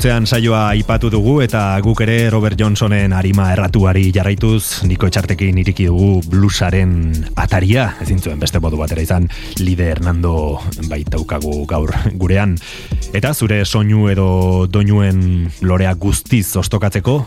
[0.00, 5.90] Bidegurutzean saioa aipatu dugu eta guk ere Robert Johnsonen arima erratuari jarraituz Niko Etxartekin iriki
[5.90, 6.94] dugu bluesaren
[7.36, 9.26] ataria, ezin zuen beste modu batera izan
[9.60, 10.32] Lide Hernando
[10.88, 12.54] baitaukagu gaur gurean.
[13.12, 14.30] Eta zure soinu edo
[14.72, 17.18] doinuen lorea guztiz ostokatzeko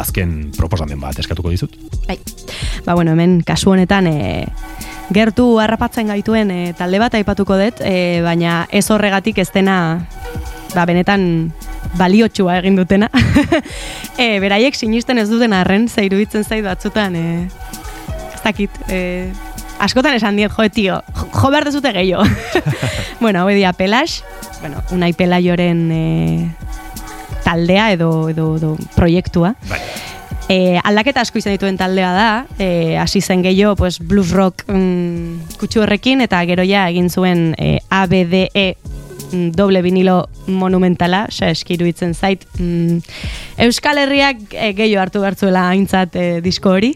[0.00, 1.76] azken proposamen bat eskatuko dizut.
[2.08, 2.16] Bai.
[2.86, 4.46] Ba, bueno, hemen kasu honetan e,
[5.12, 9.76] gertu harrapatzen gaituen e, talde bat aipatuko dut, e, baina ez horregatik ez dena
[10.72, 11.52] ba, benetan
[11.98, 13.08] baliotsua egin dutena.
[14.22, 17.48] e, beraiek sinisten ez duten arren, ze iruditzen zaidu batzutan, e,
[18.32, 19.30] ez dakit, e,
[19.82, 22.24] askotan esan diet, jo, tio, jo, behar dezute gehiago.
[23.20, 24.22] bueno, hau dia Pelax,
[24.60, 26.04] bueno, unai Pelaioren e,
[27.44, 29.54] taldea edo, edo, edo proiektua.
[29.68, 29.80] Bai.
[30.50, 32.28] E, aldaketa asko izan dituen taldea da,
[32.60, 37.52] e, hasi zen gehiago pues, blues rock mm, kutsu horrekin, eta gero ja egin zuen
[37.58, 38.66] e, ABDE
[39.32, 42.44] doble vinilo monumentala, xa eskiru itzen zait.
[42.58, 43.00] Mm,
[43.66, 46.92] Euskal Herriak e, gehiago hartu bertzuela aintzat e, disko hori,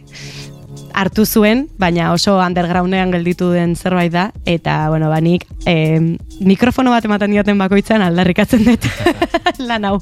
[0.96, 6.00] hartu zuen, baina oso undergroundean gelditu den zerbait da, eta, bueno, banik, e,
[6.40, 8.88] mikrofono bat ematen dioten bakoitzan aldarrikatzen dut
[9.68, 9.98] lan hau,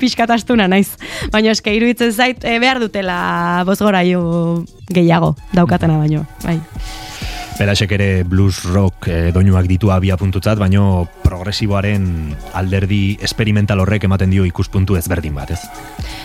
[0.00, 0.98] pixkatastuna naiz.
[1.32, 3.16] Baina eske iruditzen zait, e, behar dutela
[3.64, 6.58] bozgoraio gehiago daukatena baino, bai.
[7.54, 14.32] Berasek ere blues rock e, doinuak ditu abia puntutzat, baino progresiboaren alderdi experimental horrek ematen
[14.32, 15.60] dio ikuspuntu ezberdin bat, ez?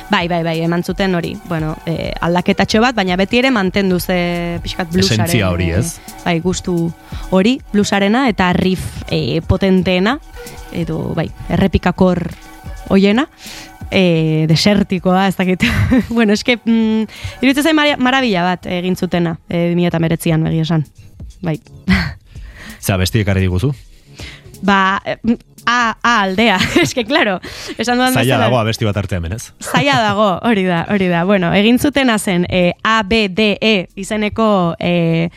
[0.09, 1.35] Bai, bai, bai, eman zuten hori.
[1.45, 5.27] Bueno, e, aldaketatxo bat, baina beti ere mantendu ze pixkat bluesaren.
[5.27, 5.99] Esentzia hori, ez?
[6.01, 6.75] e, bai, gustu
[7.29, 10.17] hori, bluesarena eta riff e, potenteena,
[10.73, 12.23] edo, bai, errepikakor
[12.89, 13.27] hoiena,
[13.91, 15.61] e, desertikoa, ez dakit.
[16.09, 17.05] bueno, eske, mm,
[17.43, 20.87] iruditzen zain mara- marabila bat egin zutena, e, 2008an, begia esan.
[21.41, 21.59] Bai.
[22.85, 23.73] Zea, bestiek arri diguzu?
[24.61, 25.15] ba, eh,
[25.65, 27.37] a, a aldea, eske, claro,
[27.77, 29.53] esan dudan Zaila bezala- dago abesti bat artean, menez?
[29.63, 31.21] Zaila dago, hori da, hori da.
[31.23, 35.29] Bueno, egin zutena zen e, A, B, D, E izeneko e,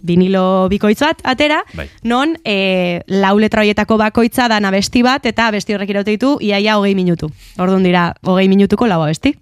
[0.00, 1.90] vinilo bikoitz bat atera, Bai.
[2.08, 6.78] non e, lau letra hoietako bakoitza da abesti bat, eta abesti horrek iraute ditu iaia
[6.80, 7.28] hogei minutu.
[7.58, 9.34] Orduan dira, hogei minutuko lau abesti.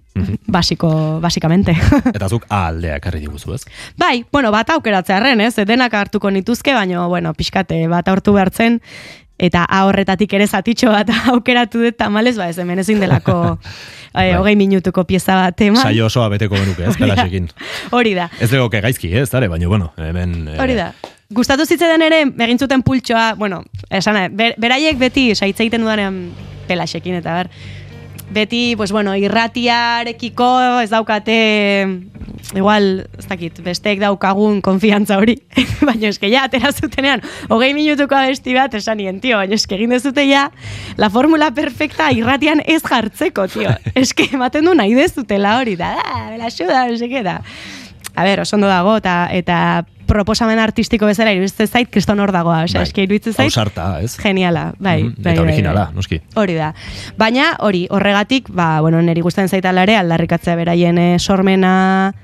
[0.47, 1.75] Basiko, basikamente.
[2.17, 3.63] Eta zuk A aldeak arri diguzu, ez?
[3.97, 5.55] bai, bueno, bat aukeratzearen, ez?
[5.69, 8.81] Denak hartuko nituzke, baina, bueno, pixkate, bat aurtu behartzen,
[9.39, 13.59] eta A horretatik ere zatitxo bat aukeratu dut tamales, ba, ez hemen ezin delako
[14.19, 15.83] e, hogei minutuko pieza bat eman.
[15.83, 16.97] Saio osoa beteko genuke, ez?
[16.97, 17.05] Hori.
[17.05, 17.47] Pelasekin.
[17.95, 18.29] Hori da.
[18.41, 19.29] Ez legoke gaizki, ez?
[19.31, 20.49] Dare, baina, bueno, hemen...
[20.49, 20.93] eh, Hori da.
[21.31, 23.63] Gustatu zitzaidan ere, egin zuten pultsoa, bueno,
[23.93, 26.23] esan, ber, beraiek beti saitza egiten dudanean
[26.67, 27.51] pelaxekin, eta ber,
[28.31, 31.39] beti, pues bueno, irratiarekiko ez daukate,
[32.55, 35.39] igual, ez dakit, besteek daukagun konfiantza hori,
[35.89, 39.97] baina eske ja, atera zutenean, hogei minutuko abesti bat, esan nien, tio, baina eske egin
[39.97, 40.49] dezute ja,
[41.01, 46.23] la formula perfecta irratian ez jartzeko, tio, eske ematen du nahi dezutela hori, da, da,
[46.35, 47.41] bela xuda, no.
[48.19, 52.63] A ber, oso ondo dago, eta, eta proposamen artistiko bezala iruditzen zait kriston hor dagoa,
[52.65, 52.89] osea, Bai.
[52.89, 54.17] eske iruditzen zait Ausarta, ez?
[54.19, 55.95] geniala, bai, Mhm, bai, Eta bai, originala, bai.
[55.95, 56.19] noski.
[56.35, 56.73] Hori da.
[57.21, 62.15] Baina, hori, horregatik, ba, bueno, niri gustatzen zaitala ere aldarrikatzea beraien eh, sormena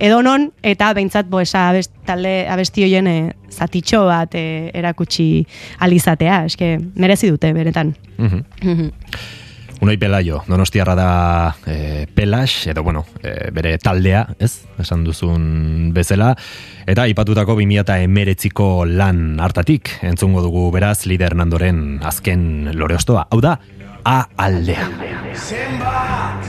[0.00, 5.46] edonon, eta behintzat, bo, esa abest, talde abesti hoien eh, zatitxo bat eh, erakutsi
[5.78, 7.94] alizatea, eske merezi dute, benetan.
[8.18, 8.44] Mhm.
[8.62, 8.90] Mhm.
[9.80, 14.66] Unai Pelaio, donostiarra da e, Pelax, edo bueno, e, bere taldea, ez?
[14.78, 16.34] Esan duzun bezala.
[16.84, 23.24] Eta aipatutako 2008ko lan hartatik, entzungo dugu beraz, Lider Hernandoren azken loreostoa.
[23.32, 23.56] Hau da,
[24.04, 24.88] A aldea.
[25.34, 26.44] Zenbat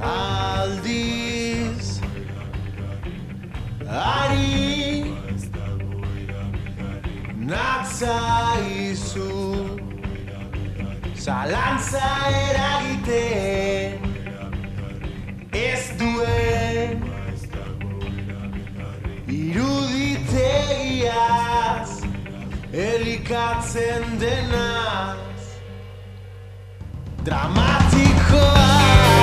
[0.00, 2.00] Aldiz
[3.88, 5.04] Ari
[7.48, 9.37] Natzaizu
[11.28, 12.08] Zalantza
[12.48, 14.00] eragiten
[15.52, 16.96] Ez duen
[19.26, 21.90] Iruditegiaz
[22.72, 25.18] Elikatzen denaz.
[27.26, 29.17] Dramatikoa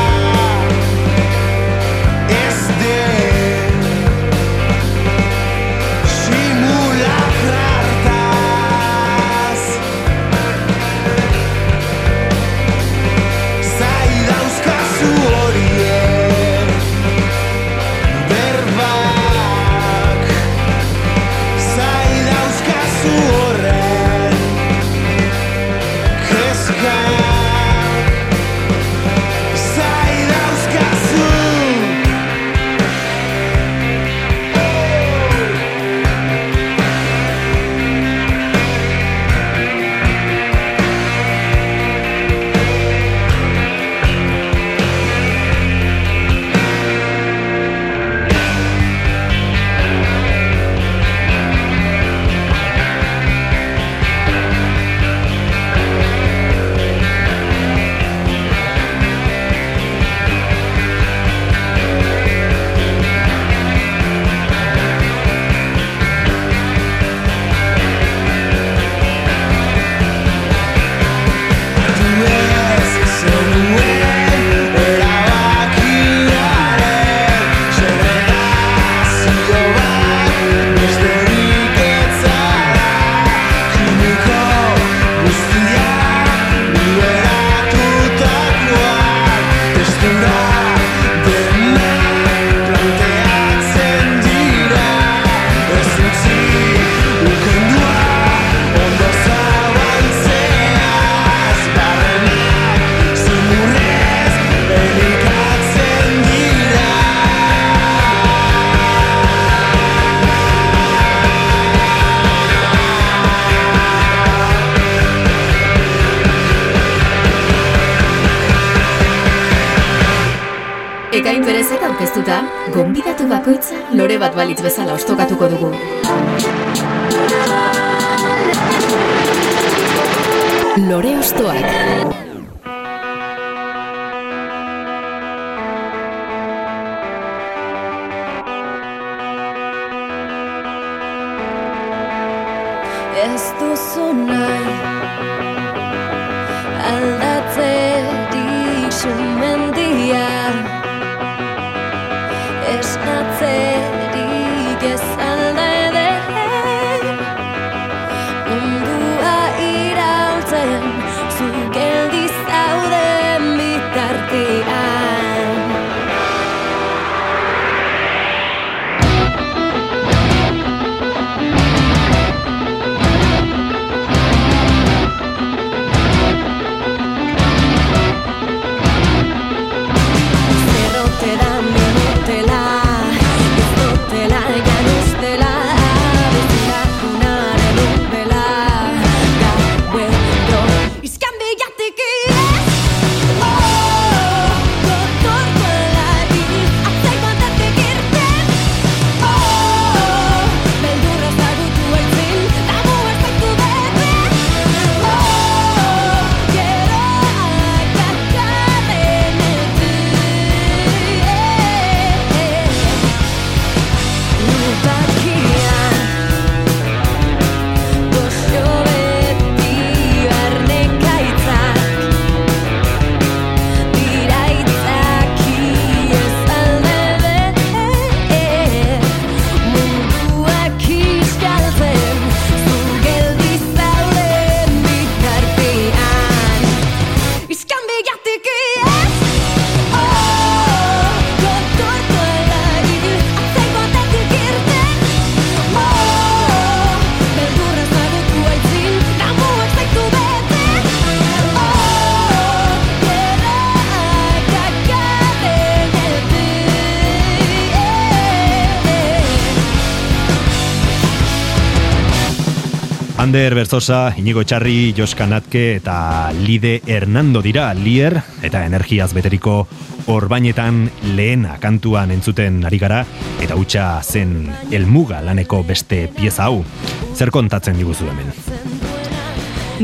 [263.45, 264.95] Ander Berzosa, Inigo Txarri,
[265.29, 269.67] Natke eta Lide Hernando dira Lier eta energiaz beteriko
[270.07, 273.05] orbainetan lehena kantuan entzuten ari gara
[273.39, 276.65] eta hutsa zen elmuga laneko beste pieza hau.
[277.13, 278.33] Zer kontatzen diguzu hemen?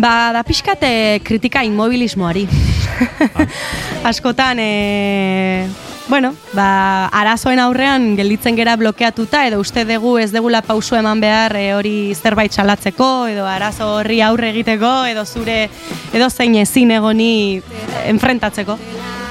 [0.01, 2.47] Ba, da pixkate kritika inmobilismoari.
[4.09, 5.69] Askotan, e,
[6.11, 11.55] bueno, ba, arazoen aurrean gelditzen gera blokeatuta edo uste dugu ez degula pauso eman behar
[11.55, 15.69] e, hori zerbait salatzeko edo arazo horri aurre egiteko edo zure
[16.11, 17.31] edo zein ezin egoni
[18.11, 18.75] enfrentatzeko.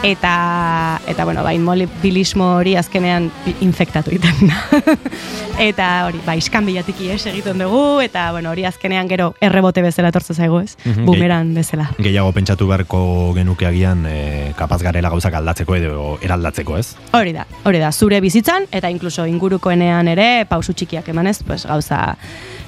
[0.02, 3.26] Eta, eta bueno, ba, inmobilismo hori azkenean
[3.60, 4.96] infektatu egiten da.
[5.70, 10.08] eta hori, ba, iskan bilatik ies egiten dugu, eta bueno, hori azkenean gero errebote bezala
[10.08, 10.78] etortzen zaigu, ez?
[10.86, 11.90] Mhm, Bumeran bezala.
[11.98, 13.02] Gehiago pentsatu beharko
[13.36, 16.94] genuke agian e, kapaz garela gauzak aldatzeko edo eraldatzeko, ez?
[17.12, 22.16] Hori da, hori da, zure bizitzan, eta inkluso ingurukoenean ere pausu txikiak emanez, pues, gauza,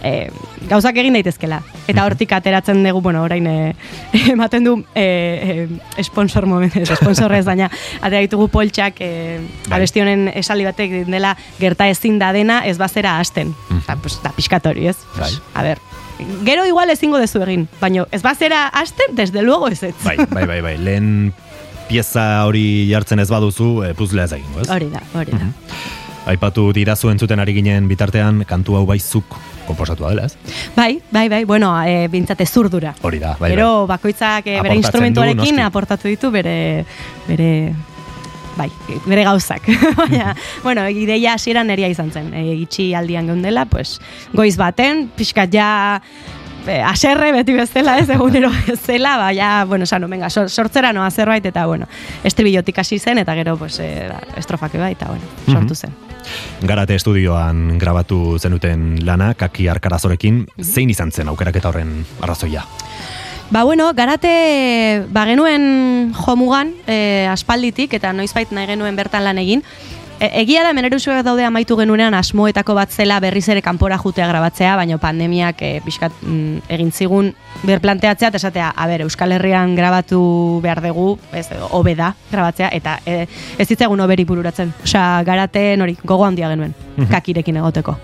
[0.03, 0.29] e,
[0.69, 1.63] gauzak egin daitezkela.
[1.89, 3.57] Eta hortik ateratzen dugu, bueno, orain e,
[4.35, 5.09] ematen du e,
[5.97, 7.69] e, sponsor moment, ez, sponsor ez, baina
[8.01, 9.39] atera ditugu poltsak e,
[9.71, 13.55] abesti honen esaldi batek dela gerta ezin da dena ez bazera hasten.
[13.79, 14.97] Eta, pues, da pixkat hori, ez?
[15.19, 15.31] Bai.
[15.55, 15.79] A ber,
[16.45, 19.95] gero igual ezingo dezu egin, baina ez bazera hasten, desde luego ez ez.
[20.03, 20.77] Bai, bai, bai, bai.
[20.79, 21.33] Lehen
[21.89, 24.71] pieza hori jartzen ez baduzu, e, puzlea ez egingo, ez?
[24.71, 25.53] Hori da, hori da.
[26.33, 30.37] Aipatu didazu entzuten ari ginen bitartean, kantu hau baizuk komposatua dela, ez?
[30.77, 32.95] Bai, bai, bai, bueno, e, bintzate zurdura.
[33.03, 36.85] Hori da, bai, Gero bakoitzak eh, bere instrumentuarekin du, aportatu ditu bere
[37.29, 37.49] bere
[38.57, 38.69] bai,
[39.07, 39.67] bere gauzak.
[40.01, 40.37] Baina,
[40.67, 42.33] bueno, ideia hasieran neria izan zen.
[42.35, 43.99] E, itxi aldian geundela, pues,
[44.33, 45.71] goiz baten, pixkat ja
[46.67, 51.11] e, aserre beti bezala, ez egunero bezala, ba, ja, bueno, sano, venga, sor, sortzera noa
[51.11, 51.89] zerbait, eta, bueno,
[52.25, 56.12] estribillotik hasi zen, eta gero, pues, e, estrofak bai, eta, bueno, sortu zen.
[56.63, 62.65] Garate estudioan grabatu zenuten lana, kaki arkarazorekin, zein izan zen aukeraketa horren arrazoia?
[63.53, 69.61] Ba bueno, garate ba genuen jomugan e, aspalditik eta noizbait nahi genuen bertan lan egin.
[70.23, 74.77] E, egia da menerusuak daude amaitu genuenean asmoetako bat zela berriz ere kanpora jutea grabatzea,
[74.79, 77.33] baina pandemiak e, pixkat mm, egin zigun
[77.67, 80.23] berplanteatzea eta esatea, a ber, Euskal Herrian grabatu
[80.63, 83.27] behar dugu, ez, hobe da grabatzea, eta e,
[83.59, 84.71] ez ditzegun oberi bururatzen.
[84.87, 86.77] Osea, garaten hori, gogo handia genuen,
[87.11, 87.99] kakirekin egoteko.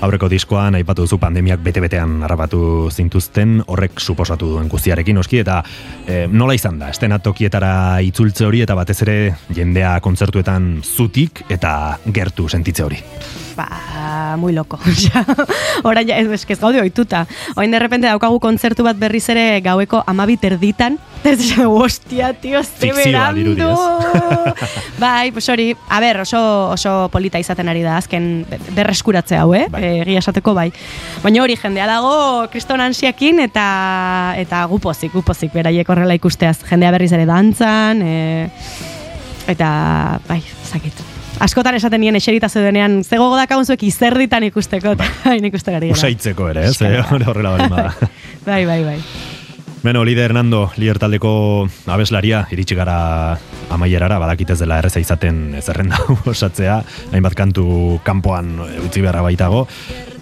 [0.00, 5.58] Aurreko diskoan aipatu duzu pandemiak bete-betean harrapatu zintuzten horrek suposatu duen guztiarekin oski eta
[6.06, 7.72] e, nola izan da, estenatokietara
[8.08, 9.18] itzultze hori eta batez ere
[9.56, 11.74] jendea kontzertuetan zutik eta
[12.16, 13.02] gertu sentitze hori.
[13.60, 14.78] Ba, muy loco.
[15.82, 17.26] Orain ja, ez, ez gaude oituta.
[17.56, 20.96] Orain de repente daukagu kontzertu bat berriz ere gaueko amabit erditan.
[21.24, 23.36] Ez esan, hostia, tio, ze Fikzioa berandu.
[23.36, 23.60] dirudi,
[25.02, 26.40] bai, pues hori, a ber, oso,
[26.72, 29.66] oso polita izaten ari da, azken berreskuratze hau, eh?
[29.68, 29.84] Bai.
[30.00, 30.70] Egia esateko bai.
[31.20, 33.68] Baina hori, jendea dago kriston ansiakin eta
[34.40, 36.62] eta gupozik, gupozik, beraiek horrela ikusteaz.
[36.72, 38.48] Jendea berriz ere dantzan, e,
[39.52, 39.70] eta,
[40.24, 41.09] bai, zakit.
[41.40, 45.88] Askotan esaten nien eserita zeudenean, ze gogo dakagun zuek izerditan ikusteko, eta hain ikusten ari.
[45.94, 46.76] Usaitzeko ere, ez?
[46.84, 48.10] Eh, horrela bali bada.
[48.46, 48.98] Bai, bai, bai.
[49.80, 51.30] Beno, Lide Hernando, lider taldeko
[51.88, 53.38] abeslaria, iritsi gara
[53.72, 55.96] amaierara, badakitez dela erreza izaten zerrenda
[56.32, 56.82] osatzea,
[57.14, 57.64] hainbat kantu
[58.04, 59.64] kanpoan utzi beharra baitago.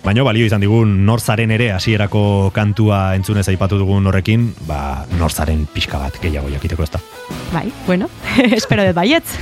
[0.05, 5.99] Baina balio izan digun norzaren ere hasierako kantua entzunez aipatu dugun horrekin, ba norzaren pixka
[5.99, 7.03] bat gehiago jakiteko da.
[7.51, 8.07] Bai, bueno,
[8.63, 9.41] espero dut baietz.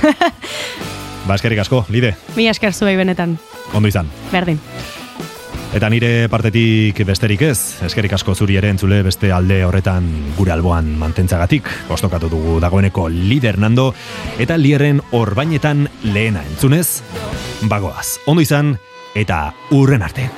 [1.27, 3.37] Ba eskerrik asko, Lide, Mi esker zuei benetan,
[3.73, 4.07] ondo izan.
[4.31, 4.59] berdin.
[5.75, 10.93] Eta nire partetik besterik ez, eskerrik asko zuri ere entzule beste alde horretan gure alboan
[10.97, 13.93] mantentzagatik, kostokatu dugu dagoeneko lider nando,
[14.39, 17.01] eta lierren orbainetan lehena entzunez,
[17.63, 18.77] bagoaz, ondo izan,
[19.13, 20.29] eta urren arte.